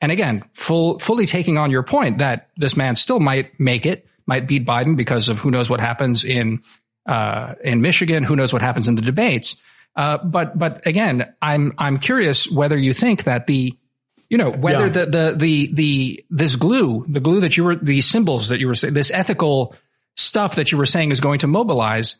[0.00, 4.06] and again, full fully taking on your point that this man still might make it
[4.26, 6.62] might beat Biden because of who knows what happens in
[7.06, 9.56] uh, in Michigan, who knows what happens in the debates.
[9.94, 13.74] Uh, but but again, I'm I'm curious whether you think that the
[14.28, 14.92] you know whether Yeah.
[14.92, 18.66] the, the the the this glue, the glue that you were the symbols that you
[18.66, 19.74] were saying, this ethical
[20.16, 22.16] stuff that you were saying is going to mobilize.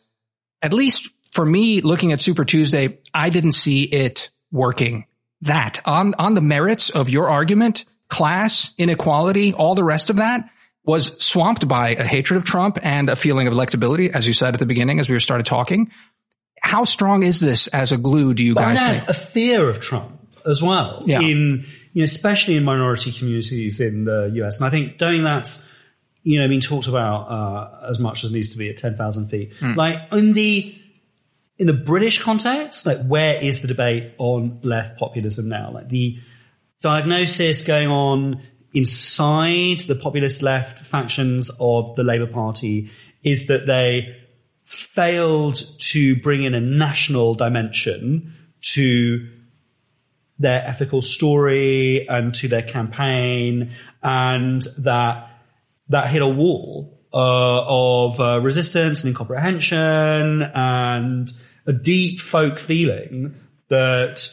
[0.61, 5.05] At least for me, looking at Super Tuesday, I didn't see it working.
[5.41, 10.49] That on on the merits of your argument, class inequality, all the rest of that
[10.83, 14.53] was swamped by a hatred of Trump and a feeling of electability, as you said
[14.55, 15.91] at the beginning, as we started talking.
[16.61, 18.33] How strong is this as a glue?
[18.33, 19.09] Do you But guys think?
[19.09, 21.19] a fear of Trump as well, Yeah.
[21.19, 24.59] in you know, especially in minority communities in the US.
[24.59, 25.67] And I think doing that's
[26.23, 29.27] you know being talked about uh, as much as needs to be at ten thousand
[29.29, 29.51] feet.
[29.59, 29.73] Hmm.
[29.75, 30.75] Like in the
[31.57, 35.71] in the British context, like where is the debate on left populism now?
[35.71, 36.19] Like the
[36.81, 38.43] diagnosis going on
[38.73, 42.91] inside the populist left factions of the Labour Party
[43.23, 44.15] is that they
[44.65, 49.27] failed to bring in a national dimension to
[50.39, 53.71] their ethical story and to their campaign
[54.03, 55.29] and that
[55.89, 61.31] that hit a wall uh, of uh, resistance and incomprehension and
[61.67, 63.35] a deep folk feeling
[63.67, 64.27] that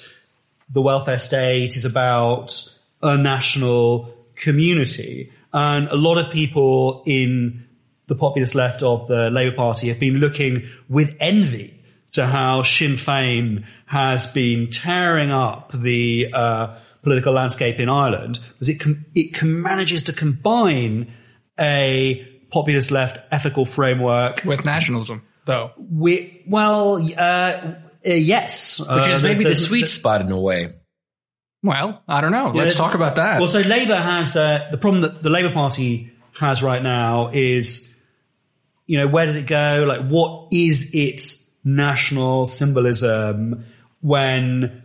[0.73, 2.67] the welfare state is about
[3.03, 5.31] a national community.
[5.53, 7.67] And a lot of people in
[8.07, 11.81] the populist left of the Labour Party have been looking with envy
[12.13, 18.69] to how Sinn Féin has been tearing up the uh, political landscape in Ireland because
[18.69, 21.13] it com- it com- manages to combine
[21.59, 25.73] a populist left ethical framework with nationalism, though.
[25.79, 30.31] We, well, uh, uh, yes, which is Uh, maybe the, the- sweet the- spot in
[30.31, 30.71] a way.
[31.63, 32.51] Well, I don't know.
[32.55, 32.79] Let's Yeah.
[32.79, 33.39] talk about that.
[33.39, 37.91] Well, so Labour has uh, the problem that the Labour Party has right now is,
[38.87, 39.85] you know, where does it go?
[39.89, 43.65] Like, what is its national symbolism
[44.03, 44.83] when,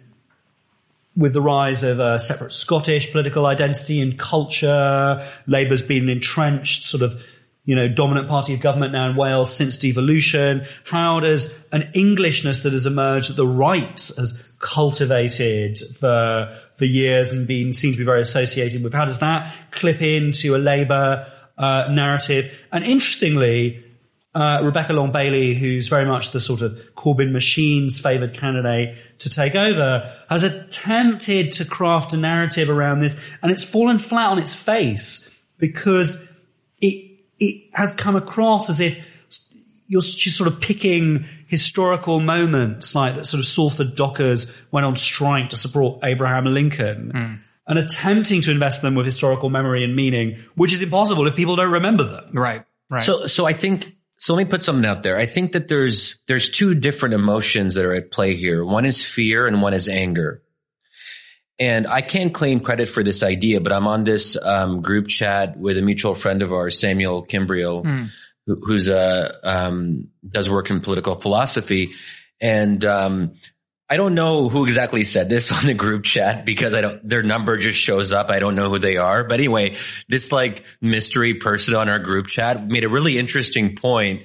[1.18, 6.84] with the rise of a separate Scottish political identity and culture, Labour's been an entrenched
[6.84, 7.22] sort of,
[7.70, 10.66] you know, dominant party of government now in Wales since devolution.
[10.86, 17.32] How does an Englishness that has emerged that the right has cultivated for, for years
[17.32, 21.32] and been seen to be very associated with, how does that clip into a Labour,
[21.60, 22.60] uh, narrative?
[22.72, 23.86] And interestingly,
[24.34, 29.30] uh, Rebecca Long Bailey, who's very much the sort of Corbyn machine's favoured candidate to
[29.30, 34.40] take over, has attempted to craft a narrative around this, and it's fallen flat on
[34.40, 36.29] its face because
[37.40, 39.06] it it has come across as if
[39.88, 44.96] you're just sort of picking historical moments like that sort of Salford Dockers went on
[44.96, 47.12] strike to support Abraham Lincoln.
[47.12, 47.34] Hmm.
[47.68, 51.56] And attempting to invest them with historical memory and meaning, which is impossible if people
[51.56, 52.32] don't remember them.
[52.34, 53.04] right, right.
[53.04, 55.18] So, so I think, so let me put something out there.
[55.18, 58.66] I think that there's, there's two different emotions that are at play here.
[58.66, 60.42] One is fear and one is anger.
[61.60, 65.58] And I can't claim credit for this idea, but I'm on this um, group chat
[65.58, 67.86] with a mutual friend of ours, Samuel Kimbriel,
[68.46, 71.92] who, who's a um, does work in political philosophy,
[72.40, 73.34] and um,
[73.90, 77.08] I don't know who exactly said this on the group chat because I don't.
[77.08, 78.30] Their number just shows up.
[78.30, 79.76] I don't know who they are, but anyway,
[80.08, 84.24] this like mystery person on our group chat made a really interesting point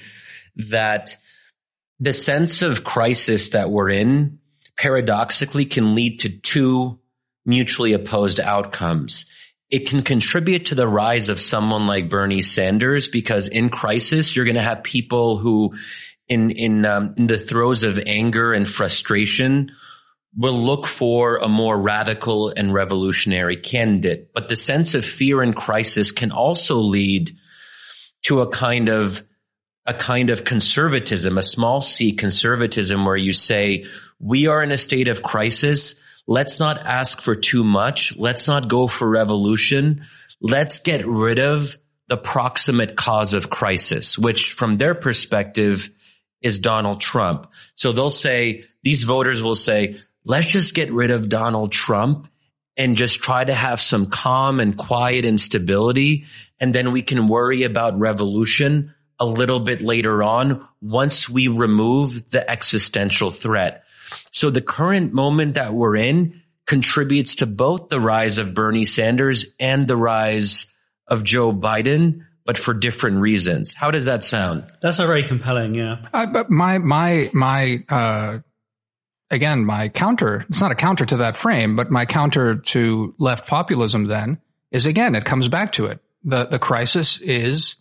[0.57, 1.17] that
[1.99, 4.39] the sense of crisis that we're in
[4.77, 6.99] paradoxically can lead to two
[7.45, 9.27] mutually opposed outcomes.
[9.71, 14.45] It can contribute to the rise of someone like Bernie Sanders because in crisis, you're
[14.45, 15.75] going to have people who
[16.29, 19.73] in, in, um, in the throes of anger and frustration
[20.37, 24.31] will look for a more radical and revolutionary candidate.
[24.35, 27.37] But the sense of fear and crisis can also lead
[28.23, 29.23] to a kind of
[29.87, 33.85] a kind of conservatism, a small c conservatism where you say,
[34.19, 36.01] we are in a state of crisis.
[36.27, 38.17] Let's not ask for too much.
[38.17, 40.07] Let's not go for revolution.
[40.41, 41.77] Let's get rid of
[42.09, 45.91] the proximate cause of crisis, which from their perspective
[46.43, 47.51] is Donald Trump.
[47.75, 52.29] So they'll say, these voters will say, let's just get rid of Donald Trump
[52.77, 56.27] and just try to have some calm and quiet and stability.
[56.61, 62.31] And then we can worry about revolution a little bit later on once we remove
[62.31, 63.84] the existential threat.
[64.31, 69.47] So the current moment that we're in contributes to both the rise of Bernie Sanders
[69.61, 70.67] and the rise
[71.07, 73.75] of Joe Biden, but for different reasons.
[73.75, 74.65] How does that sound?
[74.81, 76.07] That's a very compelling, yeah.
[76.13, 78.39] Uh, but my my my uh,
[79.31, 80.45] again my counter.
[80.49, 84.39] It's not a counter to that frame, but my counter to left populism then
[84.71, 86.01] is again it comes back to it.
[86.25, 87.77] the The crisis is,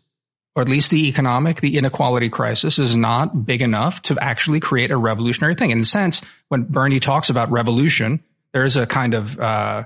[0.56, 4.92] or at least the economic, the inequality crisis is not big enough to actually create
[4.92, 5.72] a revolutionary thing.
[5.72, 9.86] In a sense, when Bernie talks about revolution, there's a kind of uh,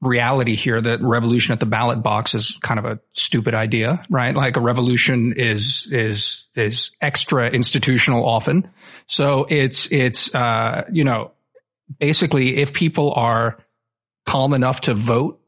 [0.00, 4.34] reality here that revolution at the ballot box is kind of a stupid idea, right?
[4.34, 8.70] Like a revolution is, is, is extra institutional often.
[9.06, 11.32] So it's, it's, uh, you know,
[11.98, 13.58] basically if people are
[14.24, 15.40] calm enough to vote,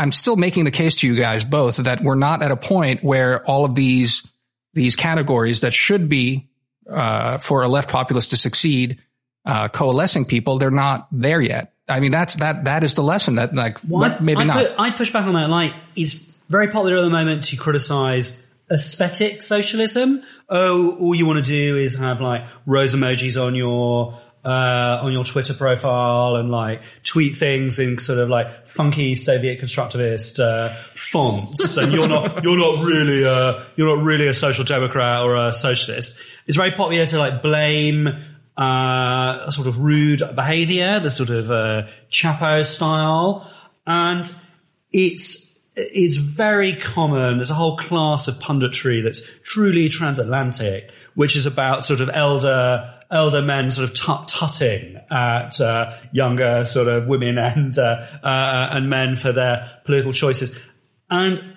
[0.00, 3.04] I'm still making the case to you guys both that we're not at a point
[3.04, 4.26] where all of these,
[4.72, 6.48] these categories that should be,
[6.90, 9.02] uh, for a left populist to succeed,
[9.44, 11.74] uh, coalescing people, they're not there yet.
[11.86, 14.66] I mean, that's that that is the lesson that like Well, maybe I, not.
[14.66, 15.50] Put, I push back on that.
[15.50, 16.14] Like, it's
[16.48, 18.40] very popular at the moment to criticize
[18.70, 20.22] aesthetic socialism.
[20.48, 25.12] Oh, all you want to do is have like rose emojis on your uh, on
[25.12, 30.74] your Twitter profile and like tweet things in sort of like funky Soviet constructivist uh,
[30.94, 35.36] fonts, and you're not you're not really a you're not really a social democrat or
[35.36, 36.16] a socialist.
[36.46, 38.06] It's very popular to like blame
[38.58, 43.50] uh, a sort of rude behavior, the sort of uh, Chapo style,
[43.86, 44.30] and
[44.92, 45.49] it's
[45.92, 47.36] it's very common.
[47.36, 52.94] There's a whole class of punditry that's truly transatlantic, which is about sort of elder
[53.10, 58.68] elder men sort of tut tutting at uh, younger sort of women and uh, uh,
[58.72, 60.56] and men for their political choices.
[61.10, 61.56] And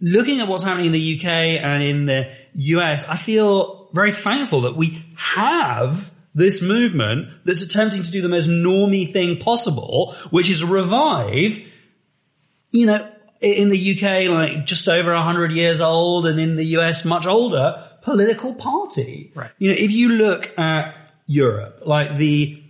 [0.00, 4.62] looking at what's happening in the UK and in the US, I feel very thankful
[4.62, 10.50] that we have this movement that's attempting to do the most normy thing possible, which
[10.50, 11.58] is revive,
[12.76, 13.10] you know,
[13.40, 17.88] in the UK, like just over 100 years old, and in the US, much older,
[18.02, 19.32] political party.
[19.34, 19.50] Right.
[19.58, 20.94] You know, if you look at
[21.26, 22.62] Europe, like the,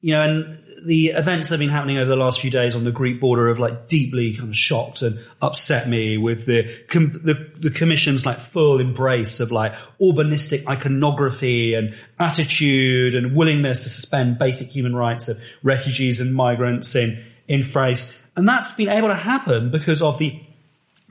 [0.00, 2.84] you know, and the events that have been happening over the last few days on
[2.84, 7.20] the Greek border have like deeply kind of shocked and upset me with the, com-
[7.24, 13.88] the, the commission's like full embrace of like Orbánistic iconography and attitude and willingness to
[13.88, 18.17] suspend basic human rights of refugees and migrants in, in Thrace.
[18.38, 20.40] And that's been able to happen because of the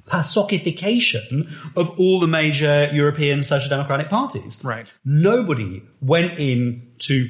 [0.07, 4.61] PASOKification of all the major European social democratic parties.
[4.63, 4.89] Right.
[5.03, 7.27] Nobody went in to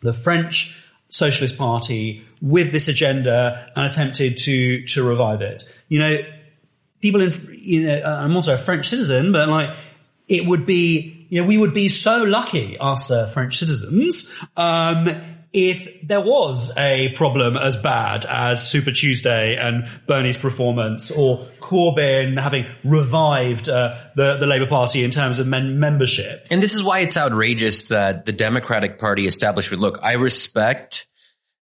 [0.00, 0.76] the French
[1.08, 5.62] Socialist Party with this agenda and attempted to to revive it.
[5.88, 6.18] You know,
[7.00, 9.76] people in you know, I'm also a French citizen, but like
[10.26, 15.08] it would be, you know, we would be so lucky, us uh, French citizens, um,
[15.52, 22.40] if there was a problem as bad as Super Tuesday and Bernie's performance or Corbyn
[22.40, 26.46] having revived uh, the, the Labour Party in terms of men- membership.
[26.50, 31.06] And this is why it's outrageous that the Democratic Party establishment, look, I respect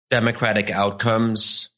[0.08, 1.70] Democratic outcomes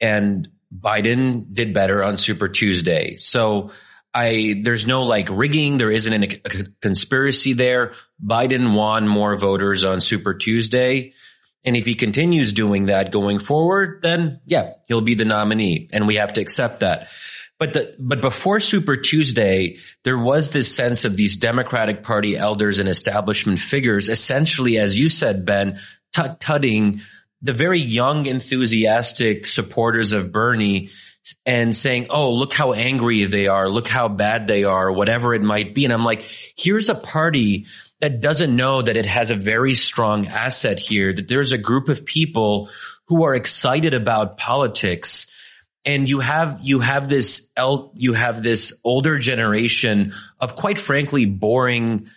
[0.00, 3.16] and Biden did better on Super Tuesday.
[3.16, 3.70] So
[4.14, 5.78] I, there's no like rigging.
[5.78, 7.92] There isn't a, a conspiracy there.
[8.24, 11.12] Biden won more voters on Super Tuesday.
[11.66, 16.06] And if he continues doing that going forward, then yeah, he'll be the nominee and
[16.06, 17.08] we have to accept that.
[17.58, 22.80] But the, but before Super Tuesday, there was this sense of these Democratic Party elders
[22.80, 25.80] and establishment figures, essentially, as you said, Ben,
[26.12, 27.00] tut-tutting
[27.42, 30.90] the very young, enthusiastic supporters of Bernie
[31.44, 33.68] and saying, Oh, look how angry they are.
[33.68, 35.84] Look how bad they are, whatever it might be.
[35.84, 36.22] And I'm like,
[36.56, 37.66] here's a party
[38.00, 41.88] that doesn't know that it has a very strong asset here, that there's a group
[41.88, 42.68] of people
[43.06, 45.26] who are excited about politics.
[45.84, 51.24] And you have, you have this, el- you have this older generation of quite frankly
[51.24, 52.08] boring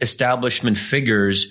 [0.00, 1.48] establishment figures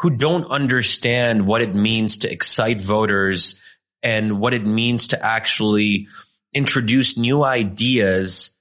[0.00, 3.56] who don't understand what it means to excite voters
[4.02, 6.08] and what it means to actually
[6.52, 8.53] introduce new ideas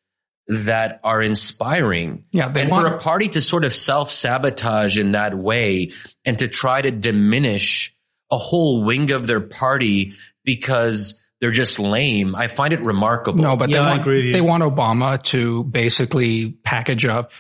[0.48, 2.26] that are inspiring.
[2.32, 5.92] Yeah, and want- for a party to sort of self sabotage in that way
[6.26, 7.96] and to try to diminish
[8.32, 10.14] a whole wing of their party
[10.44, 12.36] because they're just lame.
[12.36, 13.44] I find it remarkable.
[13.44, 17.32] No, but Yeah, they want, agree they want Obama to basically package up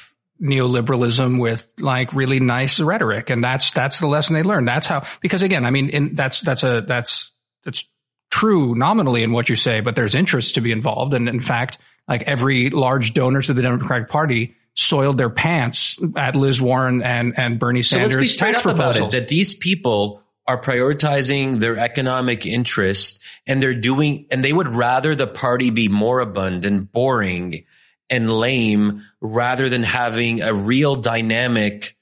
[0.41, 3.29] neoliberalism with like really nice rhetoric.
[3.29, 4.67] And that's, that's the lesson they learned.
[4.67, 7.31] That's how, because again, I mean, in, that's, that's a, that's,
[7.63, 7.89] that's
[8.29, 11.13] true nominally in what you say, but there's interest to be involved.
[11.13, 11.77] And in fact,
[12.07, 17.33] like every large donor to the Democratic Party soiled their pants at Liz Warren and,
[17.37, 18.11] and Bernie Sanders.
[18.11, 23.19] So let's be straight up about it, that these people are prioritizing their economic interest
[23.47, 27.65] and they're doing, and they would rather the party be moribund and boring
[28.09, 31.95] and lame rather than having a real dynamic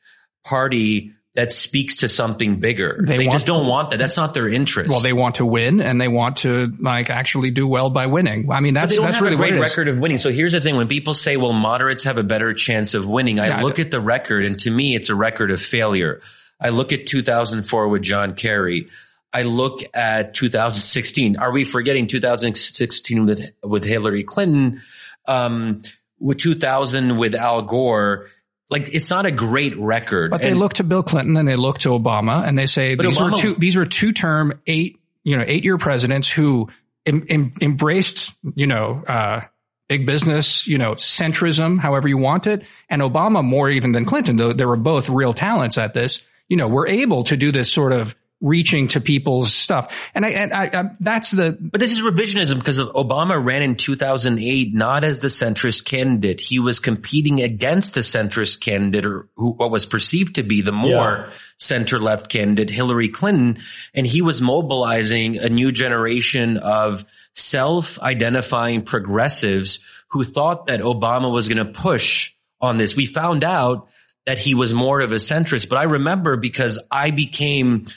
[0.44, 3.04] party that speaks to something bigger.
[3.08, 3.98] They They, just don't want that.
[3.98, 4.90] That's not their interest.
[4.90, 8.52] well, they want to win and they want to like actually do well by winning.
[8.52, 9.70] I mean, that's, that's really a great what it is.
[9.72, 10.18] record of winning.
[10.18, 13.40] So here's the thing: when people say, "Well, moderates have a better chance of winning,"
[13.40, 16.20] I Yeah, look don't- at the record, and to me, it's a record of failure.
[16.60, 18.88] I look at 2004 with John Kerry.
[19.34, 21.38] I look at 2016.
[21.38, 24.82] Are we forgetting 2016 with with Hillary Clinton?
[25.28, 25.82] Um,
[26.20, 28.28] with 2000 with Al Gore.
[28.72, 30.32] Like it's not a great record.
[30.32, 33.20] But they look to Bill Clinton and they look to Obama and they say these
[33.20, 36.70] were two these were two term eight you know eight year presidents who
[37.06, 39.42] em, em, embraced you know uh,
[39.90, 44.38] big business you know centrism however you want it and Obama more even than Clinton
[44.38, 47.72] though they were both real talents at this you know were able to do this
[47.72, 49.96] sort of reaching to people's stuff.
[50.16, 53.76] And I, and I, I that's the, But this is revisionism because Obama ran in
[53.76, 56.42] 2008 not as the centrist candidate.
[56.42, 60.72] He was competing against the centrist candidate or who what was perceived to be the
[60.72, 61.30] more Yeah.
[61.58, 63.64] center left candidate, Hillary Clinton.
[63.94, 69.80] And he was mobilizing a new generation of self identifying progressives
[70.10, 72.96] who thought that Obama was going to push on this.
[72.96, 73.88] We found out
[74.26, 77.88] that he was more of a centrist, but I remember because I became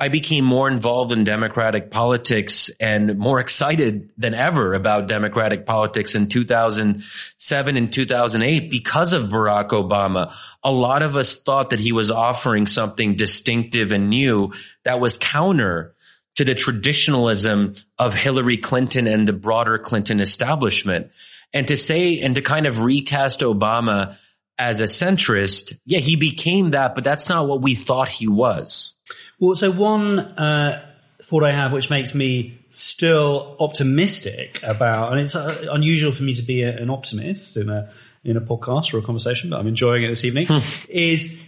[0.00, 6.14] I became more involved in Democratic politics and more excited than ever about Democratic politics
[6.14, 10.32] in 2007 and 2008 because of Barack Obama.
[10.64, 15.18] A lot of us thought that he was offering something distinctive and new that was
[15.18, 15.94] counter
[16.36, 21.10] to the traditionalism of Hillary Clinton and the broader Clinton establishment.
[21.52, 24.16] And to say and to kind of recast Obama
[24.56, 28.94] as a centrist, yeah, he became that, but that's not what we thought he was.
[29.40, 30.86] Well, so one uh,
[31.22, 36.34] thought I have, which makes me still optimistic about, and it's uh, unusual for me
[36.34, 37.90] to be a, an optimist in a
[38.22, 40.46] in a podcast or a conversation, but I'm enjoying it this evening.
[40.90, 41.40] is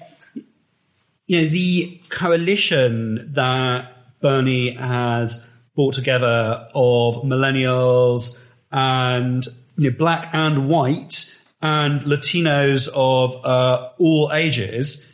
[1.27, 8.41] you know the coalition that Bernie has brought together of millennials
[8.71, 15.07] and you know, black and white and Latinos of uh, all ages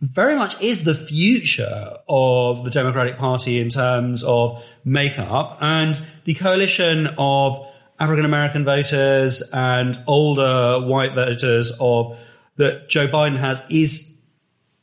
[0.00, 6.34] very much is the future of the Democratic Party in terms of makeup and the
[6.34, 7.66] coalition of
[7.98, 12.16] African American voters and older white voters of
[12.56, 14.12] that Joe Biden has is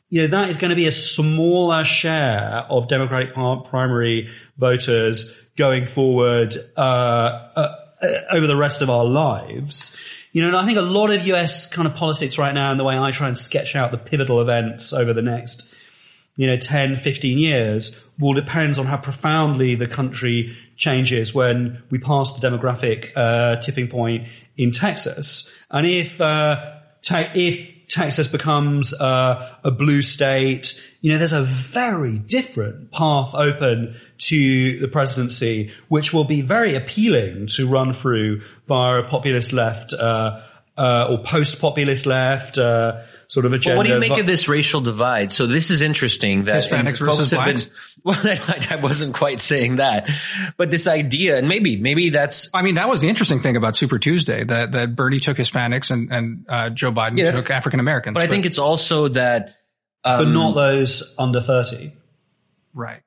[0.10, 5.86] you know that is going to be a smaller share of Democratic primary voters going
[5.86, 7.76] forward uh, uh,
[8.32, 9.98] over the rest of our lives.
[10.36, 12.78] You know, and I think a lot of US kind of politics right now and
[12.78, 15.66] the way I try and sketch out the pivotal events over the next,
[16.36, 22.00] you know, 10, 15 years will depend on how profoundly the country changes when we
[22.00, 24.28] pass the demographic uh, tipping point
[24.58, 25.50] in Texas.
[25.72, 26.58] And if, uh,
[27.02, 33.34] te- if Texas becomes uh, a blue state, you know, there's a very different path
[33.34, 39.54] open to the presidency, which will be very appealing to run through via a populist
[39.54, 40.42] left uh,
[40.78, 43.78] uh, or post-populist left uh, sort of agenda.
[43.78, 45.32] What do you make of this racial divide?
[45.32, 47.70] So this is interesting that Hispanics folks versus have been-
[48.04, 50.10] well, I, I wasn't quite saying that,
[50.58, 53.76] but this idea, and maybe, maybe that's I mean, that was the interesting thing about
[53.76, 57.80] Super Tuesday that, that Bernie took Hispanics and, and, uh, Joe Biden Yeah, took African
[57.80, 58.14] Americans.
[58.14, 59.56] But I think it's also that,
[60.04, 61.94] um, but not those under 30.
[62.74, 63.02] right.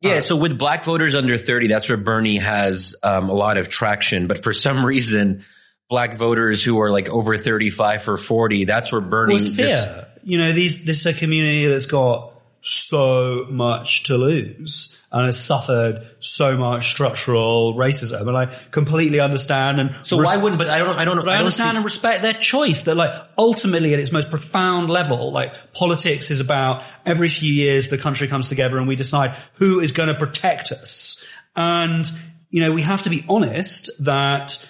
[0.00, 0.20] yeah.
[0.20, 4.26] So with black voters under thirty, that's where Bernie has um, a lot of traction.
[4.28, 5.44] But for some reason,
[5.88, 9.34] black voters who are like over thirty-five or forty, that's where Bernie.
[9.34, 9.88] Well, it's just-
[10.26, 12.32] You know, these, this is a community that's got
[12.66, 18.26] so much to lose and has suffered so much structural racism.
[18.26, 20.58] And I completely understand and so why wouldn't?
[20.58, 20.98] But I don't.
[20.98, 21.16] I don't.
[21.16, 24.30] But I I understand see, and respect their choice that like ultimately at its most
[24.30, 28.96] profound level, like politics is about every few years the country comes together and we
[28.96, 31.22] decide who is going to protect us.
[31.54, 32.10] And,
[32.48, 34.64] you know, we have to be honest that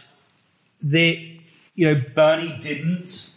[0.85, 1.39] the,
[1.75, 3.35] you know, Bernie didn't,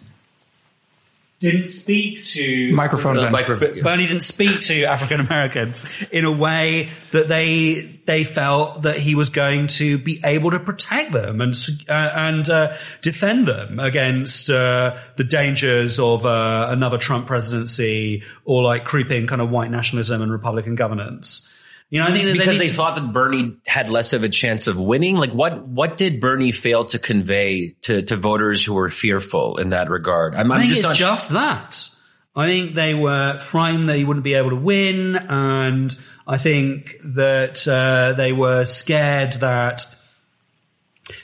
[1.40, 3.18] didn't speak to Microphone.
[3.18, 3.32] uh, Ben.
[3.32, 8.98] micro- Bernie didn't speak to African Americans in a way that they they felt that
[8.98, 11.54] he was going to be able to protect them and
[11.88, 18.64] uh, and uh, defend them against uh, the dangers of uh, another Trump presidency or
[18.64, 21.47] like creeping kind of white nationalism and Republican governance.
[21.90, 24.30] You know, I think that because they to- thought that Bernie had less of a
[24.30, 25.16] chance of winning.
[25.16, 29.70] Like what, what did Bernie fail to convey to, to voters who were fearful in
[29.70, 30.36] that regard?
[30.36, 31.90] I'm, I I'm think just it's not just that.
[32.36, 36.96] I think they were frightened that he wouldn't be able to win, and I think
[37.04, 39.86] that uh, they were scared that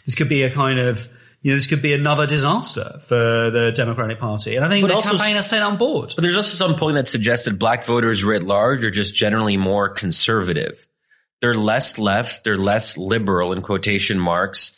[0.05, 1.07] this could be a kind of
[1.44, 4.88] you know this could be another disaster for the Democratic Party, and I think But
[4.88, 6.14] the also- campaign has stayed on board.
[6.16, 9.89] But there's also some polling that suggested black voters writ large are just generally more
[9.89, 10.88] conservative.
[11.41, 14.72] They're less left, they're less liberal in quotation marks,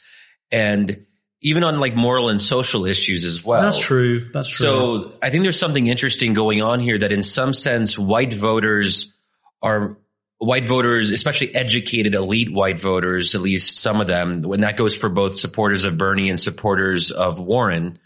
[0.51, 1.05] and
[1.41, 3.61] even on like moral and social issues as well.
[3.61, 4.27] That's true.
[4.33, 4.65] That's true.
[4.65, 9.13] So I think there's something interesting going on here that in some sense white voters
[9.61, 9.97] are
[10.45, 14.95] white voters, especially educated elite white voters, at least some of them, when that goes
[14.95, 17.99] for both supporters of Bernie and supporters of Warren,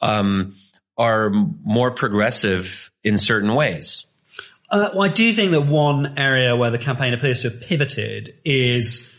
[0.00, 0.56] um,
[0.96, 4.04] are more progressive in certain ways.
[4.70, 8.34] Uh, well, I do think that one area where the campaign appears to have pivoted
[8.44, 9.12] is,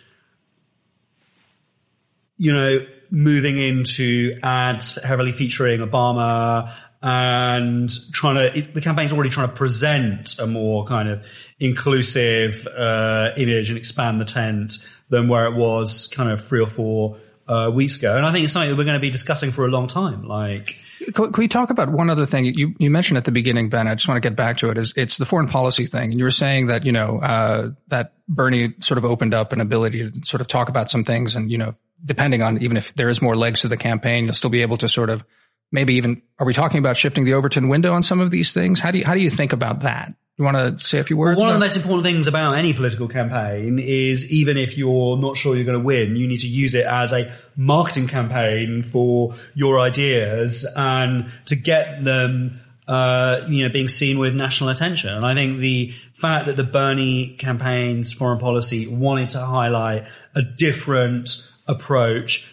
[2.37, 9.29] you know, moving into ads heavily featuring Obama and trying to, it, the campaign's already
[9.29, 11.25] trying to present a more kind of
[11.59, 14.73] inclusive, uh, image and expand the tent
[15.09, 18.15] than where it was kind of three or four, uh, weeks ago.
[18.15, 20.23] And I think it's something that we're going to be discussing for a long time.
[20.27, 20.77] Like,
[21.13, 23.87] can, we talk about one other thing you, you mentioned at the beginning, Ben?
[23.87, 24.77] I just want to get back to it.
[24.77, 28.13] Is it's the foreign policy thing, and you were saying that you know uh, that
[28.27, 31.51] Bernie sort of opened up an ability to sort of talk about some things, and
[31.51, 31.73] you know,
[32.03, 34.77] depending on even if there is more legs to the campaign, you'll still be able
[34.77, 35.23] to sort of
[35.71, 38.79] maybe even are we talking about shifting the Overton window on some of these things?
[38.79, 40.13] How do you how do you think about that?
[40.37, 41.37] You want to say a few words?
[41.37, 41.55] Well, one about?
[41.57, 45.55] of the most important things about any political campaign is even if you're not sure
[45.55, 49.79] you're going to win, you need to use it as a marketing campaign for your
[49.79, 55.09] ideas and to get them, uh, you know, being seen with national attention.
[55.09, 60.41] And I think the fact that the Bernie campaign's foreign policy wanted to highlight a
[60.41, 61.29] different
[61.67, 62.51] approach,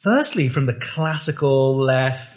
[0.00, 2.31] firstly from the classical left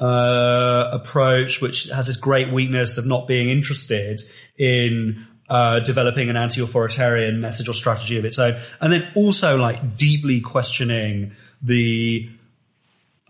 [0.00, 4.22] uh, approach, which has this great weakness of not being interested
[4.58, 9.96] in uh, developing an anti-authoritarian message or strategy of its own, and then also like
[9.96, 11.32] deeply questioning
[11.62, 12.28] the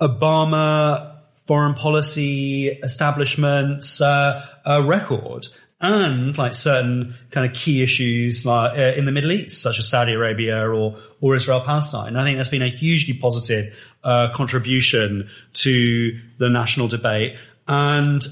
[0.01, 5.47] Obama foreign policy establishment's uh, uh, record
[5.93, 9.89] and like certain kind of key issues like uh, in the Middle East, such as
[9.89, 12.17] Saudi Arabia or or Israel Palestine.
[12.17, 18.23] I think that's been a hugely positive uh, contribution to the national debate, and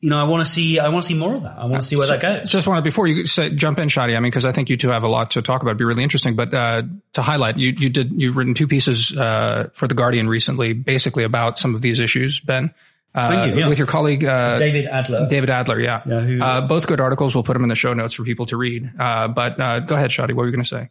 [0.00, 1.58] you know, I want to see, I want to see more of that.
[1.58, 2.50] I want to see where So, that goes.
[2.50, 4.16] Just wanted before you say, jump in, Shadi.
[4.16, 5.72] I mean, because I think you two have a lot to talk about.
[5.72, 6.36] It'd be really interesting.
[6.36, 6.82] But uh,
[7.12, 11.24] to highlight, you you did you've written two pieces uh, for the Guardian recently, basically
[11.24, 12.72] about some of these issues, Ben.
[13.14, 13.68] Uh, Thank you, yeah.
[13.68, 15.26] With your colleague uh, David Adler.
[15.28, 16.02] David Adler, yeah.
[16.06, 17.34] Yeah, who- uh, both good articles.
[17.34, 18.88] We'll put them in the show notes for people to read.
[18.98, 20.28] Uh, but uh, go ahead, Shadi.
[20.28, 20.90] What were you going to say?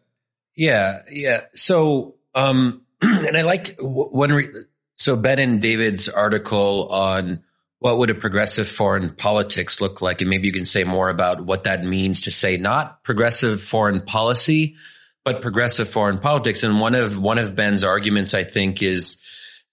[0.55, 1.41] Yeah, yeah.
[1.55, 4.31] So, um, and I like one.
[4.33, 4.49] Re-
[4.97, 7.43] so Ben and David's article on
[7.79, 11.39] what would a progressive foreign politics look like, and maybe you can say more about
[11.45, 14.75] what that means to say not progressive foreign policy,
[15.23, 16.63] but progressive foreign politics.
[16.63, 19.15] And one of one of Ben's arguments, I think, is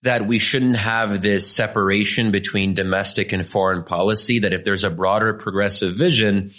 [0.03, 4.41] that we shouldn't have this separation between domestic and foreign policy.
[4.41, 6.53] That if there's a broader progressive vision,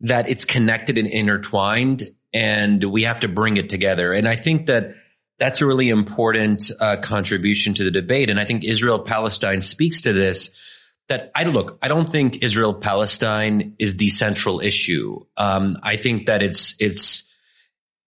[0.00, 4.12] that it's connected and intertwined and we have to bring it together.
[4.12, 4.94] And I think that
[5.38, 8.30] that's a really important uh, contribution to the debate.
[8.30, 10.50] And I think Israel Palestine speaks to this
[11.08, 15.24] that I look, I don't think Israel Palestine is the central issue.
[15.36, 17.24] Um, I think that it's, it's,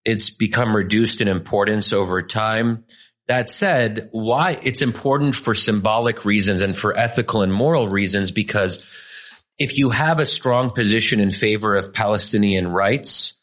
[0.05, 2.85] it's become reduced in importance over time.
[3.29, 8.85] That said, why it's important for symbolic reasons and for ethical and moral reasons, because
[9.59, 13.35] if you have a strong position in favor of Palestinian rights,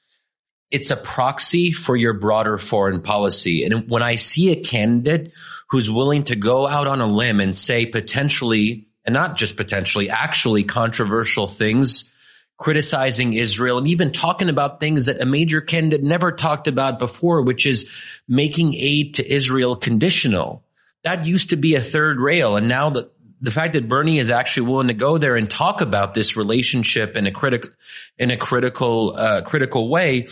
[0.70, 3.64] it's a proxy for your broader foreign policy.
[3.64, 5.34] And when I see a candidate
[5.70, 10.10] who's willing to go out on a limb and say potentially, and not just potentially,
[10.10, 12.12] actually controversial things,
[12.60, 17.42] criticizing Israel and even talking about things that a major candidate never talked about before,
[17.42, 17.90] which is
[18.28, 20.64] making aid to Israel conditional.
[21.06, 22.58] That used to be a third rail.
[22.58, 25.80] And now that the fact that Bernie is actually willing to go there and talk
[25.80, 27.72] about this relationship in a critical,
[28.18, 30.28] in a critical, uh, critical way,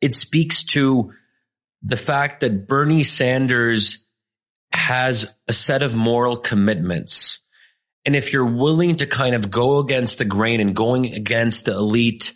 [0.00, 1.12] it speaks to
[1.82, 4.06] the fact that Bernie Sanders
[4.72, 7.40] has a set of moral commitments.
[8.06, 11.72] And if you're willing to kind of go against the grain and going against the
[11.72, 12.34] elite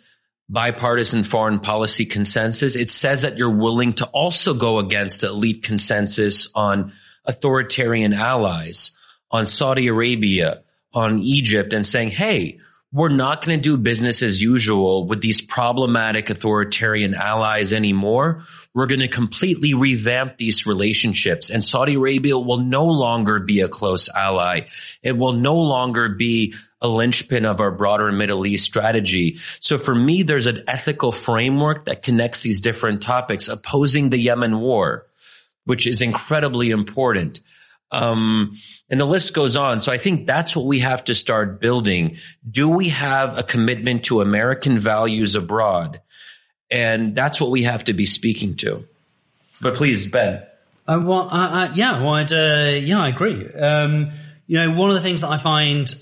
[0.49, 5.63] bipartisan foreign policy consensus, it says that you're willing to also go against the elite
[5.63, 6.91] consensus on
[7.25, 8.93] authoritarian allies,
[9.29, 12.59] on Saudi Arabia, on Egypt and saying, Hey,
[12.91, 18.43] we're not going to do business as usual with these problematic authoritarian allies anymore.
[18.73, 23.67] We're going to completely revamp these relationships and Saudi Arabia will no longer be a
[23.67, 24.61] close ally.
[25.03, 29.37] It will no longer be a linchpin of our broader Middle East strategy.
[29.59, 34.59] So for me, there's an ethical framework that connects these different topics, opposing the Yemen
[34.59, 35.05] war,
[35.65, 37.41] which is incredibly important.
[37.91, 38.57] Um,
[38.89, 39.81] and the list goes on.
[39.81, 42.17] So I think that's what we have to start building.
[42.49, 46.01] Do we have a commitment to American values abroad?
[46.71, 48.87] And that's what we have to be speaking to.
[49.61, 50.43] But please, Ben.
[50.87, 53.51] Uh, well, uh, uh, yeah, well, I'd, uh, yeah, I agree.
[53.53, 54.11] Um,
[54.47, 55.93] you know, one of the things that I find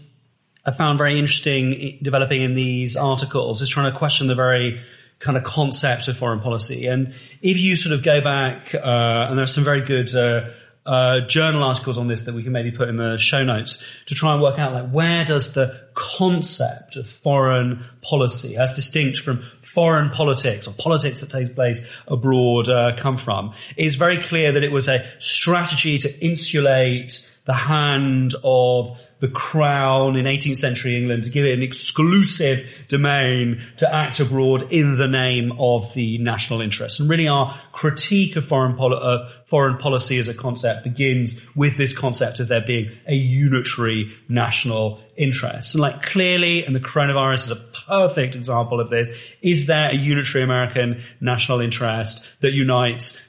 [0.68, 4.82] I found very interesting developing in these articles is trying to question the very
[5.20, 6.88] kind of concept of foreign policy.
[6.88, 10.50] And if you sort of go back, uh, and there are some very good uh,
[10.88, 14.16] uh, journal articles on this that we can maybe put in the show notes to
[14.16, 19.44] try and work out like where does the concept of foreign policy, as distinct from
[19.62, 23.54] foreign politics or politics that takes place abroad, uh, come from?
[23.76, 30.16] It's very clear that it was a strategy to insulate the hand of the crown
[30.16, 35.08] in 18th century England to give it an exclusive domain to act abroad in the
[35.08, 37.00] name of the national interest.
[37.00, 41.78] And really our critique of foreign, poli- uh, foreign policy as a concept begins with
[41.78, 45.74] this concept of there being a unitary national interest.
[45.74, 47.56] And like clearly, and the coronavirus is a
[47.88, 49.12] perfect example of this,
[49.42, 53.20] is there a unitary American national interest that unites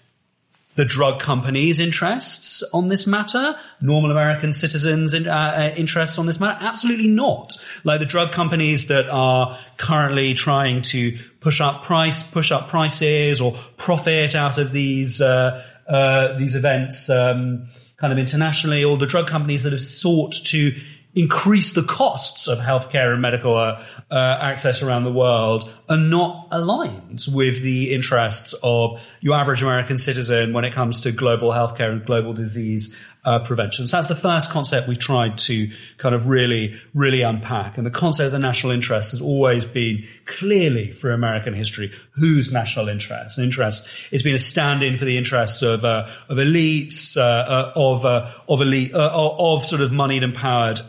[0.78, 6.26] the drug companies' interests on this matter, normal American citizens' in, uh, uh, interests on
[6.26, 6.56] this matter?
[6.60, 7.56] Absolutely not.
[7.82, 13.40] Like the drug companies that are currently trying to push up price, push up prices,
[13.40, 19.06] or profit out of these uh, uh, these events, um, kind of internationally, or the
[19.06, 20.70] drug companies that have sought to
[21.12, 26.48] increase the costs of healthcare and medical uh, uh, access around the world are not
[26.50, 31.90] aligned with the interests of your average American citizen when it comes to global healthcare
[31.90, 33.88] and global disease uh, prevention.
[33.88, 37.76] So that's the first concept we've tried to kind of really, really unpack.
[37.76, 42.52] And the concept of the national interest has always been clearly for American history whose
[42.52, 43.38] national interest.
[43.38, 47.72] An interest it's been a stand-in for the interests of uh, of elites, uh, uh
[47.76, 50.80] of uh, of elite, uh, of sort of moneyed, and empowered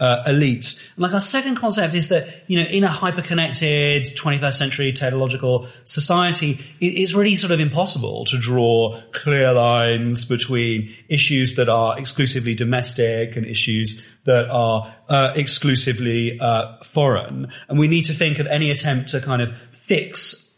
[0.00, 0.80] uh, elites.
[0.94, 5.68] And like our second concept is that, you know, in a hyper-connected 21st century technological
[5.84, 12.54] society, it's really sort of impossible to draw clear lines between issues that are exclusively
[12.54, 17.52] domestic and issues that are uh, exclusively uh, foreign.
[17.68, 20.50] And we need to think of any attempt to kind of fix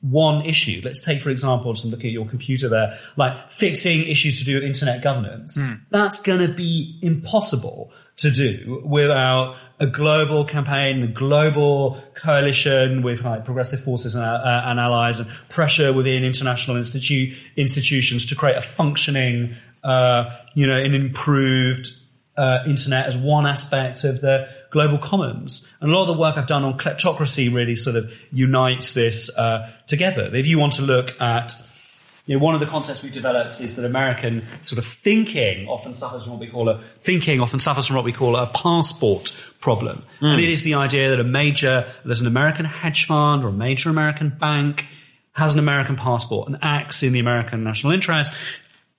[0.00, 0.82] one issue.
[0.84, 4.56] Let's take, for example, just look at your computer there, like fixing issues to do
[4.56, 5.56] with internet governance.
[5.56, 5.80] Mm.
[5.90, 13.22] That's going to be impossible to do without a global campaign, a global coalition with
[13.22, 18.56] like progressive forces and, uh, and allies and pressure within international institu- institutions to create
[18.56, 21.88] a functioning, uh, you know, an improved
[22.36, 25.72] uh, internet as one aspect of the global commons.
[25.80, 29.36] And a lot of the work I've done on kleptocracy really sort of unites this
[29.36, 30.34] uh, together.
[30.34, 31.54] If you want to look at
[32.26, 35.92] you know, one of the concepts we've developed is that American sort of thinking often
[35.92, 39.38] suffers from what we call a thinking often suffers from what we call a passport
[39.60, 40.04] problem.
[40.20, 40.32] Mm.
[40.32, 43.52] And it is the idea that a major, there's an American hedge fund or a
[43.52, 44.86] major American bank
[45.32, 48.32] has an American passport and acts in the American national interest,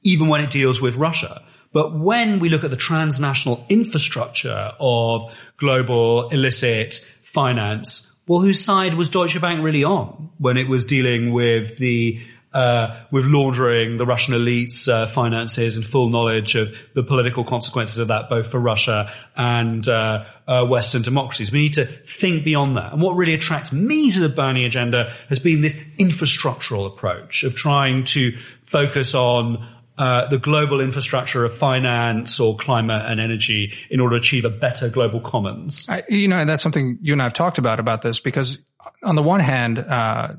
[0.04, 1.42] even when it deals with Russia.
[1.74, 8.94] But when we look at the transnational infrastructure of global illicit finance, well, whose side
[8.96, 12.22] was Deutsche Bank really on when it was dealing with the
[12.56, 18.00] uh, with laundering the Russian elite's uh, finances and full knowledge of the political consequences
[18.00, 21.52] of that, both for Russia and uh, uh, Western democracies.
[21.52, 22.94] We need to think beyond that.
[22.94, 27.56] And what really attracts me to the Bernie agenda has been this infrastructural approach of
[27.56, 28.32] trying to
[28.64, 34.22] focus on uh, the global infrastructure of finance or climate and energy in order to
[34.22, 35.88] achieve a better global commons.
[35.90, 38.58] I, you know, and that's something you and I have talked about about this because
[39.04, 40.34] on the one hand, uh,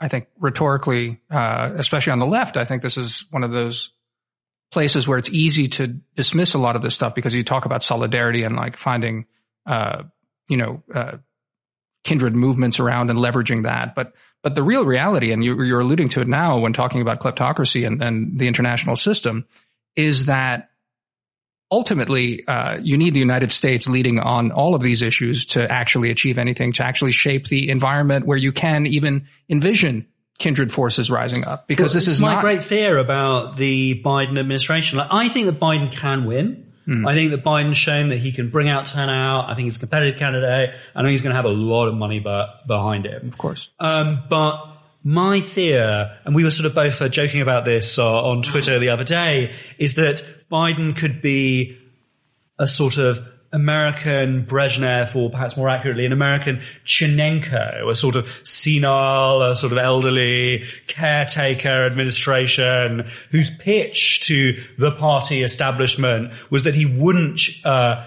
[0.00, 3.90] I think rhetorically, uh, especially on the left, I think this is one of those
[4.70, 7.82] places where it's easy to dismiss a lot of this stuff because you talk about
[7.82, 9.26] solidarity and like finding,
[9.66, 10.04] uh,
[10.48, 11.16] you know, uh,
[12.04, 13.94] kindred movements around and leveraging that.
[13.94, 17.20] But, but the real reality, and you, are alluding to it now when talking about
[17.20, 19.46] kleptocracy and, and the international system,
[19.96, 20.67] is that
[21.70, 26.10] ultimately, uh, you need the United States leading on all of these issues to actually
[26.10, 30.06] achieve anything, to actually shape the environment where you can even envision
[30.38, 31.66] kindred forces rising up.
[31.66, 34.98] Because well, this is my not- great fear about the Biden administration.
[34.98, 36.64] Like, I think that Biden can win.
[36.86, 37.06] Mm.
[37.06, 39.50] I think that Biden's shown that he can bring out turnout.
[39.50, 40.74] I think he's a competitive candidate.
[40.94, 43.28] I know he's going to have a lot of money but behind him.
[43.28, 43.68] Of course.
[43.78, 44.64] Um, but
[45.04, 48.78] my fear, and we were sort of both uh, joking about this uh, on Twitter
[48.78, 51.78] the other day, is that Biden could be
[52.58, 58.28] a sort of American Brezhnev, or perhaps more accurately, an American Chernenko, a sort of
[58.44, 66.74] senile, a sort of elderly caretaker administration whose pitch to the party establishment was that
[66.74, 68.06] he wouldn't uh,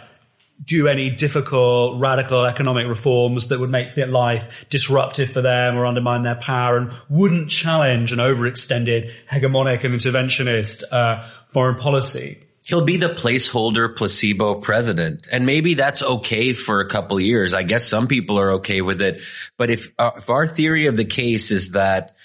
[0.63, 6.23] do any difficult radical economic reforms that would make life disruptive for them or undermine
[6.23, 12.43] their power and wouldn't challenge an overextended hegemonic and interventionist uh, foreign policy.
[12.63, 15.27] He'll be the placeholder placebo president.
[15.31, 17.53] And maybe that's okay for a couple years.
[17.55, 19.21] I guess some people are okay with it.
[19.57, 22.15] But if, uh, if our theory of the case is that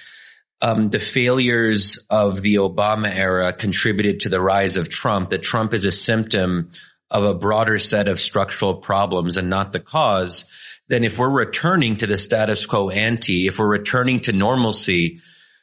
[0.61, 5.73] um, the failures of the Obama era contributed to the rise of Trump, that Trump
[5.73, 6.71] is a symptom
[7.11, 10.45] of a broader set of structural problems and not the cause,
[10.89, 15.21] then if we're returning to the status quo ante, if we're returning to normalcy,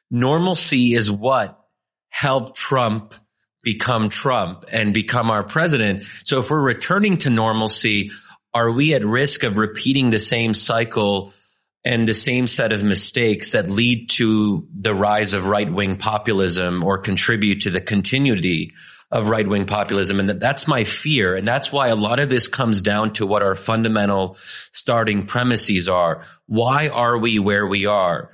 [0.10, 1.60] normalcy is what
[2.10, 3.16] helped Trump
[3.62, 6.04] become Trump and become our president.
[6.26, 8.12] So if we're returning to normalcy,
[8.54, 11.34] are we at risk of repeating the same cycle
[11.86, 16.84] and the same set of mistakes that lead to the rise of right wing populism
[16.84, 18.74] or contribute to the continuity
[19.14, 20.20] of right wing populism.
[20.20, 21.36] And that's my fear.
[21.36, 24.38] And that's why a lot of this comes down to what our fundamental
[24.72, 26.26] starting premises are.
[26.48, 28.32] Why are we where we are?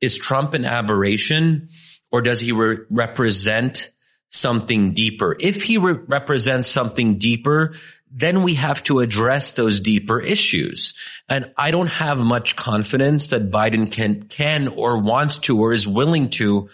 [0.00, 1.68] Is Trump an aberration
[2.10, 3.90] or does he re- represent
[4.30, 5.36] something deeper?
[5.38, 7.74] If he re- represents something deeper,
[8.10, 10.94] then we have to address those deeper issues.
[11.28, 15.86] And I don't have much confidence that Biden can, can or wants to or is
[15.86, 16.70] willing to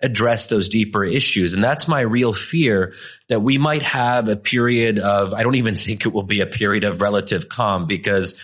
[0.00, 1.54] address those deeper issues.
[1.54, 2.94] And that's my real fear
[3.28, 6.46] that we might have a period of, I don't even think it will be a
[6.46, 8.40] period of relative calm because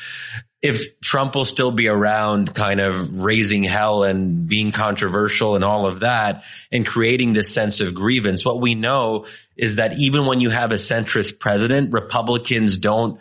[0.63, 5.87] if Trump will still be around kind of raising hell and being controversial and all
[5.87, 9.27] of that and creating this sense of grievance, what we know
[9.57, 13.19] is that even when you have a centrist president, Republicans don't,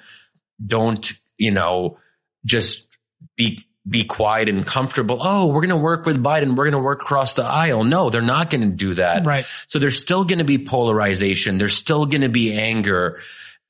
[0.63, 1.97] don't, you know,
[2.45, 2.88] just
[3.36, 5.17] be, be quiet and comfortable.
[5.19, 6.55] Oh, we're going to work with Biden.
[6.55, 7.84] We're going to work across the aisle.
[7.84, 9.25] No, they're not going to do that.
[9.25, 9.45] Right.
[9.67, 11.57] So there's still going to be polarization.
[11.57, 13.21] There's still going to be anger.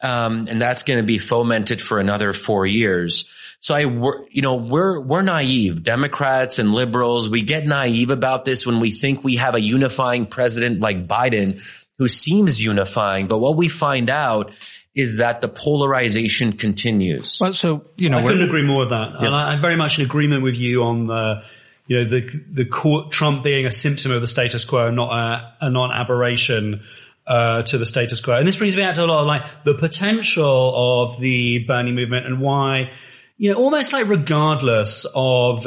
[0.01, 3.25] Um, and that's going to be fomented for another four years.
[3.61, 5.83] So I, you know, we're, we're naive.
[5.83, 10.25] Democrats and liberals, we get naive about this when we think we have a unifying
[10.25, 11.61] president like Biden
[11.99, 13.27] who seems unifying.
[13.27, 14.51] But what we find out
[14.93, 17.37] is that the polarization continues.
[17.39, 19.11] Well, so, you know, I couldn't agree more with that.
[19.13, 19.27] Yeah.
[19.27, 21.43] And I, am very much in agreement with you on the,
[21.87, 25.65] you know, the, the court, Trump being a symptom of the status quo, not a,
[25.67, 26.83] a non-aberration
[27.25, 28.37] uh, to the status quo.
[28.37, 31.93] And this brings me back to a lot of like the potential of the Bernie
[31.93, 32.91] movement and why,
[33.37, 35.65] you know, almost like regardless of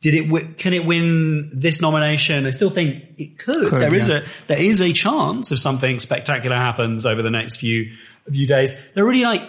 [0.00, 2.46] did it can it win this nomination?
[2.46, 3.68] I still think it could.
[3.68, 4.16] could there is yeah.
[4.16, 7.92] a there is a chance if something spectacular happens over the next few
[8.30, 8.76] few days.
[8.94, 9.42] They're really like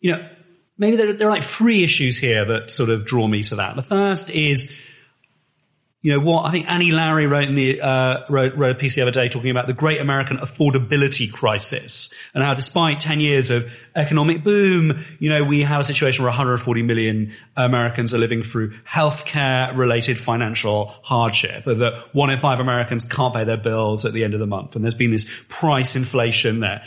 [0.00, 0.28] you know
[0.78, 3.76] maybe there, there are like three issues here that sort of draw me to that.
[3.76, 4.72] The first is
[6.02, 8.96] you know what I think Annie Lowrey wrote in the uh, wrote, wrote a piece
[8.96, 13.50] the other day talking about the great American affordability crisis and how despite 10 years
[13.50, 18.42] of economic boom, you know, we have a situation where 140 million Americans are living
[18.42, 24.12] through healthcare related financial hardship, that one in five Americans can't pay their bills at
[24.12, 26.82] the end of the month, and there's been this price inflation there.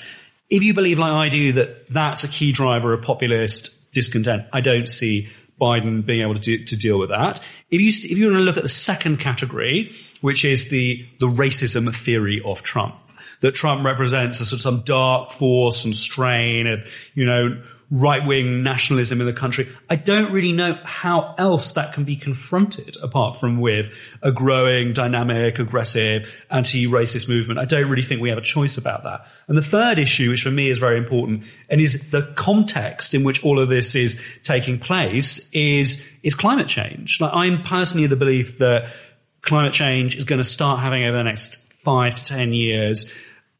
[0.49, 4.61] If you believe, like I do, that that's a key driver of populist discontent, I
[4.61, 5.29] don't see
[5.59, 7.39] Biden being able to, do, to deal with that.
[7.71, 11.27] If you, if you want to look at the second category, which is the, the
[11.27, 12.95] racism theory of Trump,
[13.41, 16.79] that Trump represents a sort of some dark force and strain of,
[17.13, 17.61] you know,
[17.91, 19.69] right-wing nationalism in the country.
[19.89, 24.93] I don't really know how else that can be confronted apart from with a growing,
[24.93, 27.59] dynamic, aggressive, anti-racist movement.
[27.59, 29.27] I don't really think we have a choice about that.
[29.47, 33.23] And the third issue, which for me is very important, and is the context in
[33.23, 37.21] which all of this is taking place, is, is climate change.
[37.21, 38.93] Like I'm personally of the belief that
[39.41, 43.11] climate change is going to start having over the next five to ten years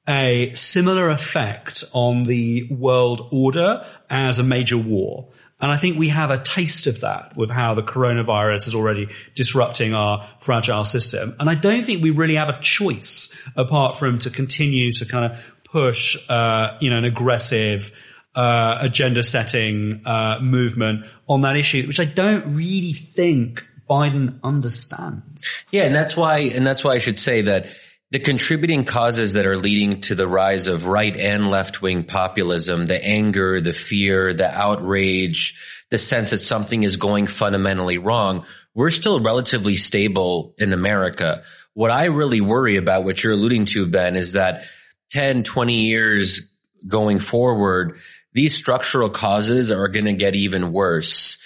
[0.07, 5.29] a similar effect on the world order as a major war.
[5.59, 9.07] And I think we have a taste of that with how the coronavirus is already
[9.35, 11.35] disrupting our fragile system.
[11.39, 15.31] And I don't think we really have a choice apart from to continue to kind
[15.31, 17.91] of push, uh, you know, an aggressive,
[18.35, 25.65] uh, agenda setting, uh, movement on that issue, which I don't really think Biden understands.
[25.71, 25.83] Yeah.
[25.83, 27.67] And that's why, and that's why I should say that
[28.11, 32.85] the contributing causes that are leading to the rise of right and left wing populism,
[32.85, 38.89] the anger, the fear, the outrage, the sense that something is going fundamentally wrong, we're
[38.89, 41.43] still relatively stable in America.
[41.73, 44.63] What I really worry about, what you're alluding to, Ben, is that
[45.11, 46.49] 10, 20 years
[46.87, 47.97] going forward,
[48.33, 51.37] these structural causes are going to get even worse.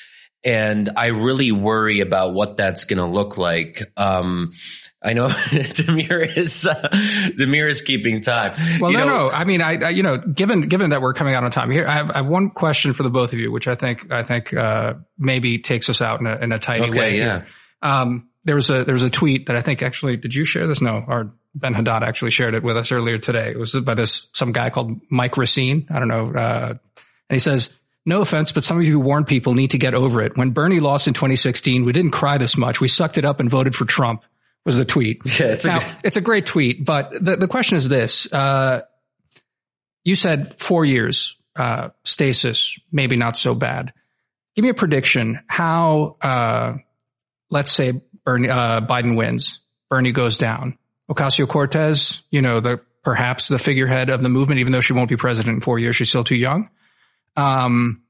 [0.44, 3.92] And I really worry about what that's going to look like.
[3.98, 4.54] Um,
[5.02, 6.90] I know Damir is uh,
[7.38, 8.54] Damir is keeping time.
[8.82, 9.30] Well, you no, know, no.
[9.30, 11.88] I mean, I, I, you know, given given that we're coming out on time here,
[11.88, 14.24] I have, I have one question for the both of you, which I think I
[14.24, 17.18] think uh, maybe takes us out in a, in a tiny okay, way.
[17.18, 17.44] Yeah.
[17.82, 20.68] Um, there was a there was a tweet that I think actually did you share
[20.68, 20.82] this?
[20.82, 23.52] No, or Ben Haddad actually shared it with us earlier today.
[23.52, 25.88] It was by this some guy called Mike Racine.
[25.90, 26.78] I don't know, uh, and
[27.36, 27.70] he says.
[28.06, 30.36] No offense, but some of you Warren people need to get over it.
[30.36, 32.80] When Bernie lost in 2016, we didn't cry this much.
[32.82, 34.24] We sucked it up and voted for Trump
[34.66, 35.22] was the tweet.
[35.26, 38.32] Yeah, it's, now, a, it's a great tweet, but the, the question is this.
[38.32, 38.82] Uh,
[40.04, 43.94] you said four years, uh, stasis, maybe not so bad.
[44.56, 46.74] Give me a prediction how, uh,
[47.50, 50.78] let's say Bernie, uh, Biden wins, Bernie goes down.
[51.10, 55.10] Ocasio Cortez, you know, the perhaps the figurehead of the movement, even though she won't
[55.10, 55.96] be president in four years.
[55.96, 56.70] She's still too young.
[57.36, 58.04] Um,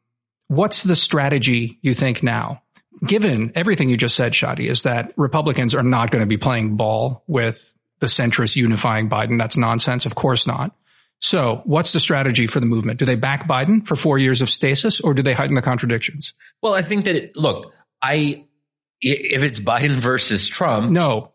[0.48, 2.64] what's the strategy you think now?
[3.06, 6.76] Given everything you just said, Shadi, is that Republicans are not going to be playing
[6.76, 9.38] ball with the centrist unifying Biden.
[9.38, 10.06] That's nonsense.
[10.06, 10.76] Of course not.
[11.22, 13.00] So what's the strategy for the movement?
[13.00, 16.34] Do they back Biden for four years of stasis or do they heighten the contradictions?
[16.62, 18.46] Well, I think that it, look, I,
[19.02, 20.90] if it's Biden versus Trump.
[20.92, 21.34] No,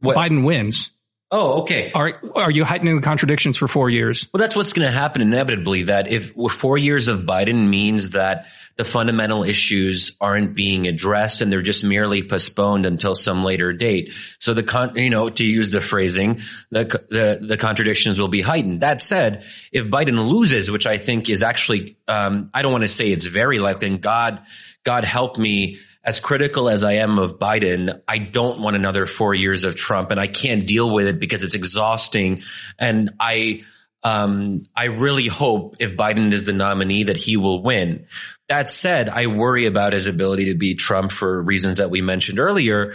[0.00, 0.16] what?
[0.16, 0.90] Biden wins.
[1.36, 1.90] Oh, okay.
[1.90, 4.24] Are are you heightening the contradictions for four years?
[4.32, 5.82] Well, that's what's going to happen inevitably.
[5.84, 11.52] That if four years of Biden means that the fundamental issues aren't being addressed and
[11.52, 14.12] they're just merely postponed until some later date.
[14.38, 16.38] So the con, you know, to use the phrasing,
[16.70, 18.82] the the, the contradictions will be heightened.
[18.82, 22.88] That said, if Biden loses, which I think is actually, um, I don't want to
[22.88, 24.40] say it's very likely, and God,
[24.84, 29.34] God help me as critical as I am of Biden, I don't want another four
[29.34, 32.42] years of Trump and I can't deal with it because it's exhausting.
[32.78, 33.62] And I,
[34.02, 38.06] um, I really hope if Biden is the nominee that he will win.
[38.50, 42.38] That said, I worry about his ability to beat Trump for reasons that we mentioned
[42.38, 42.92] earlier.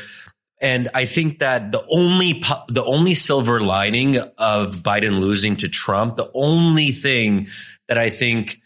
[0.62, 6.16] And I think that the only, the only silver lining of Biden losing to Trump,
[6.16, 7.47] the only thing
[7.88, 8.60] that I think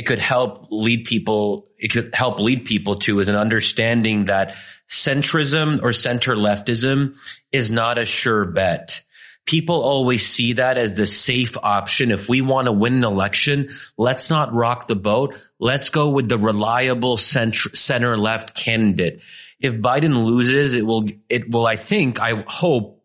[0.00, 4.56] it could help lead people, it could help lead people to is an understanding that
[4.88, 7.16] centrism or center leftism
[7.52, 9.02] is not a sure bet.
[9.44, 12.12] People always see that as the safe option.
[12.12, 15.34] If we want to win an election, let's not rock the boat.
[15.58, 19.20] Let's go with the reliable center, center left candidate.
[19.60, 22.99] If Biden loses, it will, it will, I think, I hope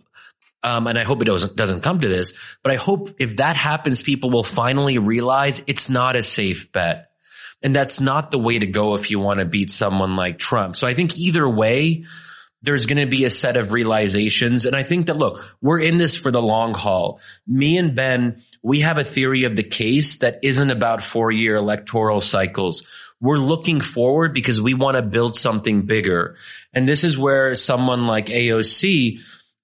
[0.65, 3.55] um, and I hope it doesn't, doesn't come to this, but I hope if that
[3.55, 7.11] happens, people will finally realize it's not a safe bet.
[7.61, 10.75] And that's not the way to go if you want to beat someone like Trump.
[10.75, 12.05] So I think either way,
[12.63, 14.65] there's going to be a set of realizations.
[14.65, 17.19] And I think that, look, we're in this for the long haul.
[17.45, 21.55] Me and Ben, we have a theory of the case that isn't about four year
[21.57, 22.81] electoral cycles.
[23.21, 26.37] We're looking forward because we want to build something bigger.
[26.73, 29.19] And this is where someone like AOC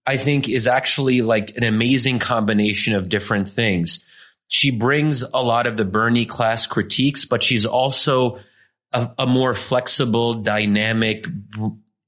[0.06, 4.00] I think is actually like an amazing combination of different things.
[4.48, 8.40] She brings a lot of the Bernie class critiques, but she's also
[8.92, 11.26] a, a more flexible, dynamic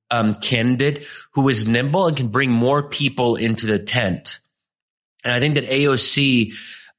[0.09, 4.39] um, candidate who is nimble and can bring more people into the tent.
[5.23, 6.53] And I think that AOC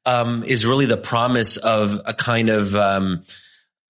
[0.07, 3.25] um, is really the promise of a kind of, um,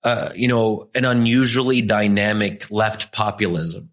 [0.03, 3.91] uh, you know, an unusually dynamic left populism.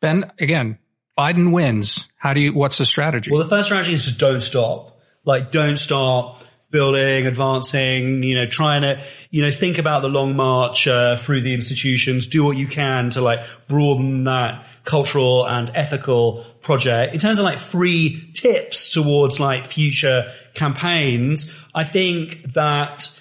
[0.00, 0.78] Ben, again,
[1.20, 2.08] Biden wins.
[2.16, 3.30] How do you, what's the strategy?
[3.30, 4.98] Well, the first strategy is just don't stop.
[5.26, 10.34] Like, don't stop building, advancing, you know, trying to, you know, think about the long
[10.34, 15.70] march uh, through the institutions, do what you can to like broaden that cultural and
[15.74, 17.12] ethical project.
[17.12, 23.20] In terms of like free tips towards like future campaigns, I think that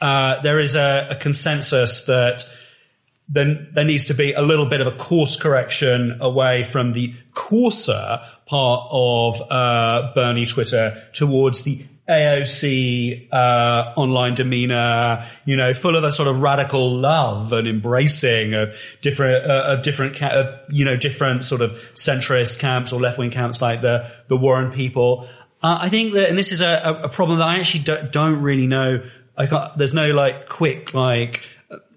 [0.00, 2.44] uh, there is a, a consensus that
[3.28, 7.12] then there needs to be a little bit of a course correction away from the
[7.34, 15.96] coarser part of uh, Bernie Twitter towards the AOC uh, online demeanor, you know, full
[15.96, 20.58] of a sort of radical love and embracing of different, uh, of different, ca- uh,
[20.70, 24.70] you know, different sort of centrist camps or left wing camps like the the Warren
[24.70, 25.28] people.
[25.60, 28.40] Uh, I think that, and this is a, a problem that I actually don't, don't
[28.40, 29.02] really know.
[29.36, 31.42] I can't, there's no like quick like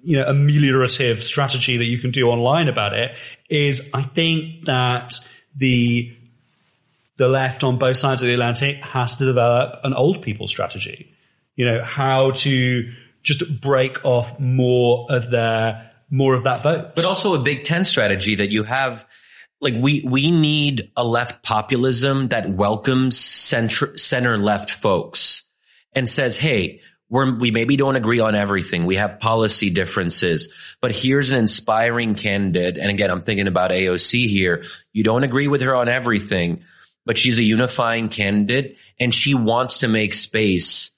[0.04, 3.12] you know, ameliorative strategy that you can do online about it
[3.50, 5.16] is I think that
[5.56, 6.16] the,
[7.18, 11.14] the left on both sides of the Atlantic has to develop an old people strategy.
[11.56, 12.92] You know, how to
[13.24, 16.96] just break off more of their, more of that vote.
[16.96, 19.06] But also a big tent strategy that you have,
[19.60, 25.44] like we, we need a left populism that welcomes center, center left folks
[25.94, 28.86] and says, Hey, we're, we maybe don't agree on everything.
[28.86, 32.78] We have policy differences, but here's an inspiring candidate.
[32.78, 34.64] And again, I'm thinking about AOC here.
[34.94, 36.64] You don't agree with her on everything,
[37.06, 40.92] but she's a unifying candidate and she wants to make space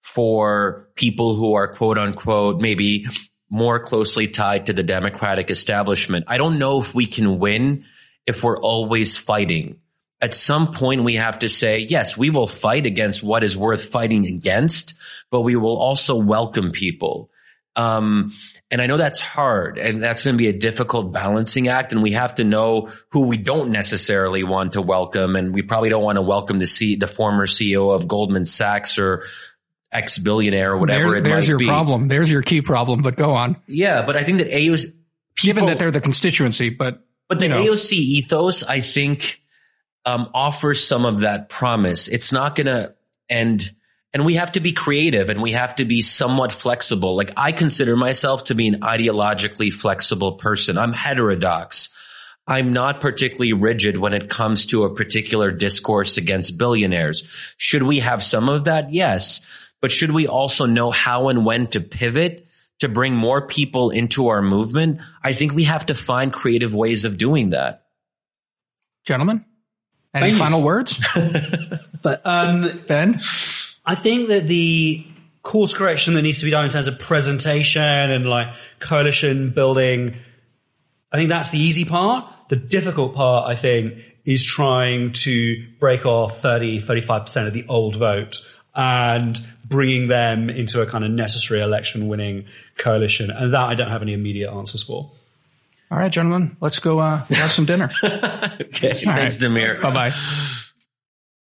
[0.00, 3.06] for people who are quote unquote, maybe
[3.50, 6.24] more closely tied to the Democratic establishment.
[6.28, 7.84] I don't know if we can win
[8.26, 9.80] if we're always fighting
[10.20, 13.84] at some point we have to say, yes, we will fight against what is worth
[13.84, 14.94] fighting against,
[15.30, 17.30] but we will also welcome people.
[17.76, 18.32] Um,
[18.72, 21.92] and I know that's hard and that's going to be a difficult balancing act.
[21.92, 25.36] And we have to know who we don't necessarily want to welcome.
[25.36, 28.98] And we probably don't want to welcome the C, the former CEO of Goldman Sachs
[28.98, 29.24] or
[29.92, 31.66] ex billionaire or whatever there, it there's your be.
[31.66, 32.08] problem.
[32.08, 33.56] There's your key problem, but go on.
[33.68, 34.04] Yeah.
[34.04, 34.92] But I think that AOC,
[35.36, 37.62] people, given that they're the constituency, but, but the know.
[37.62, 39.40] AOC ethos, I think,
[40.04, 42.08] um, offers some of that promise.
[42.08, 42.94] It's not going to
[43.30, 43.62] and
[44.18, 47.14] and we have to be creative and we have to be somewhat flexible.
[47.14, 50.76] Like I consider myself to be an ideologically flexible person.
[50.76, 51.90] I'm heterodox.
[52.44, 57.22] I'm not particularly rigid when it comes to a particular discourse against billionaires.
[57.58, 58.92] Should we have some of that?
[58.92, 59.40] Yes.
[59.80, 62.44] But should we also know how and when to pivot
[62.80, 65.00] to bring more people into our movement?
[65.22, 67.84] I think we have to find creative ways of doing that.
[69.04, 69.44] Gentlemen,
[70.12, 70.38] any Thank you.
[70.40, 70.98] final words?
[72.02, 73.16] But um, Ben?
[73.88, 75.02] I think that the
[75.42, 78.48] course correction that needs to be done in terms of presentation and like
[78.80, 80.14] coalition building,
[81.10, 82.30] I think that's the easy part.
[82.50, 83.94] The difficult part, I think,
[84.26, 88.36] is trying to break off 30, 35% of the old vote
[88.74, 92.44] and bringing them into a kind of necessary election winning
[92.76, 93.30] coalition.
[93.30, 95.10] And that I don't have any immediate answers for.
[95.90, 97.90] All right, gentlemen, let's go uh, have some dinner.
[98.60, 98.92] Okay.
[98.92, 99.80] Thanks, Damir.
[99.80, 100.64] Bye bye.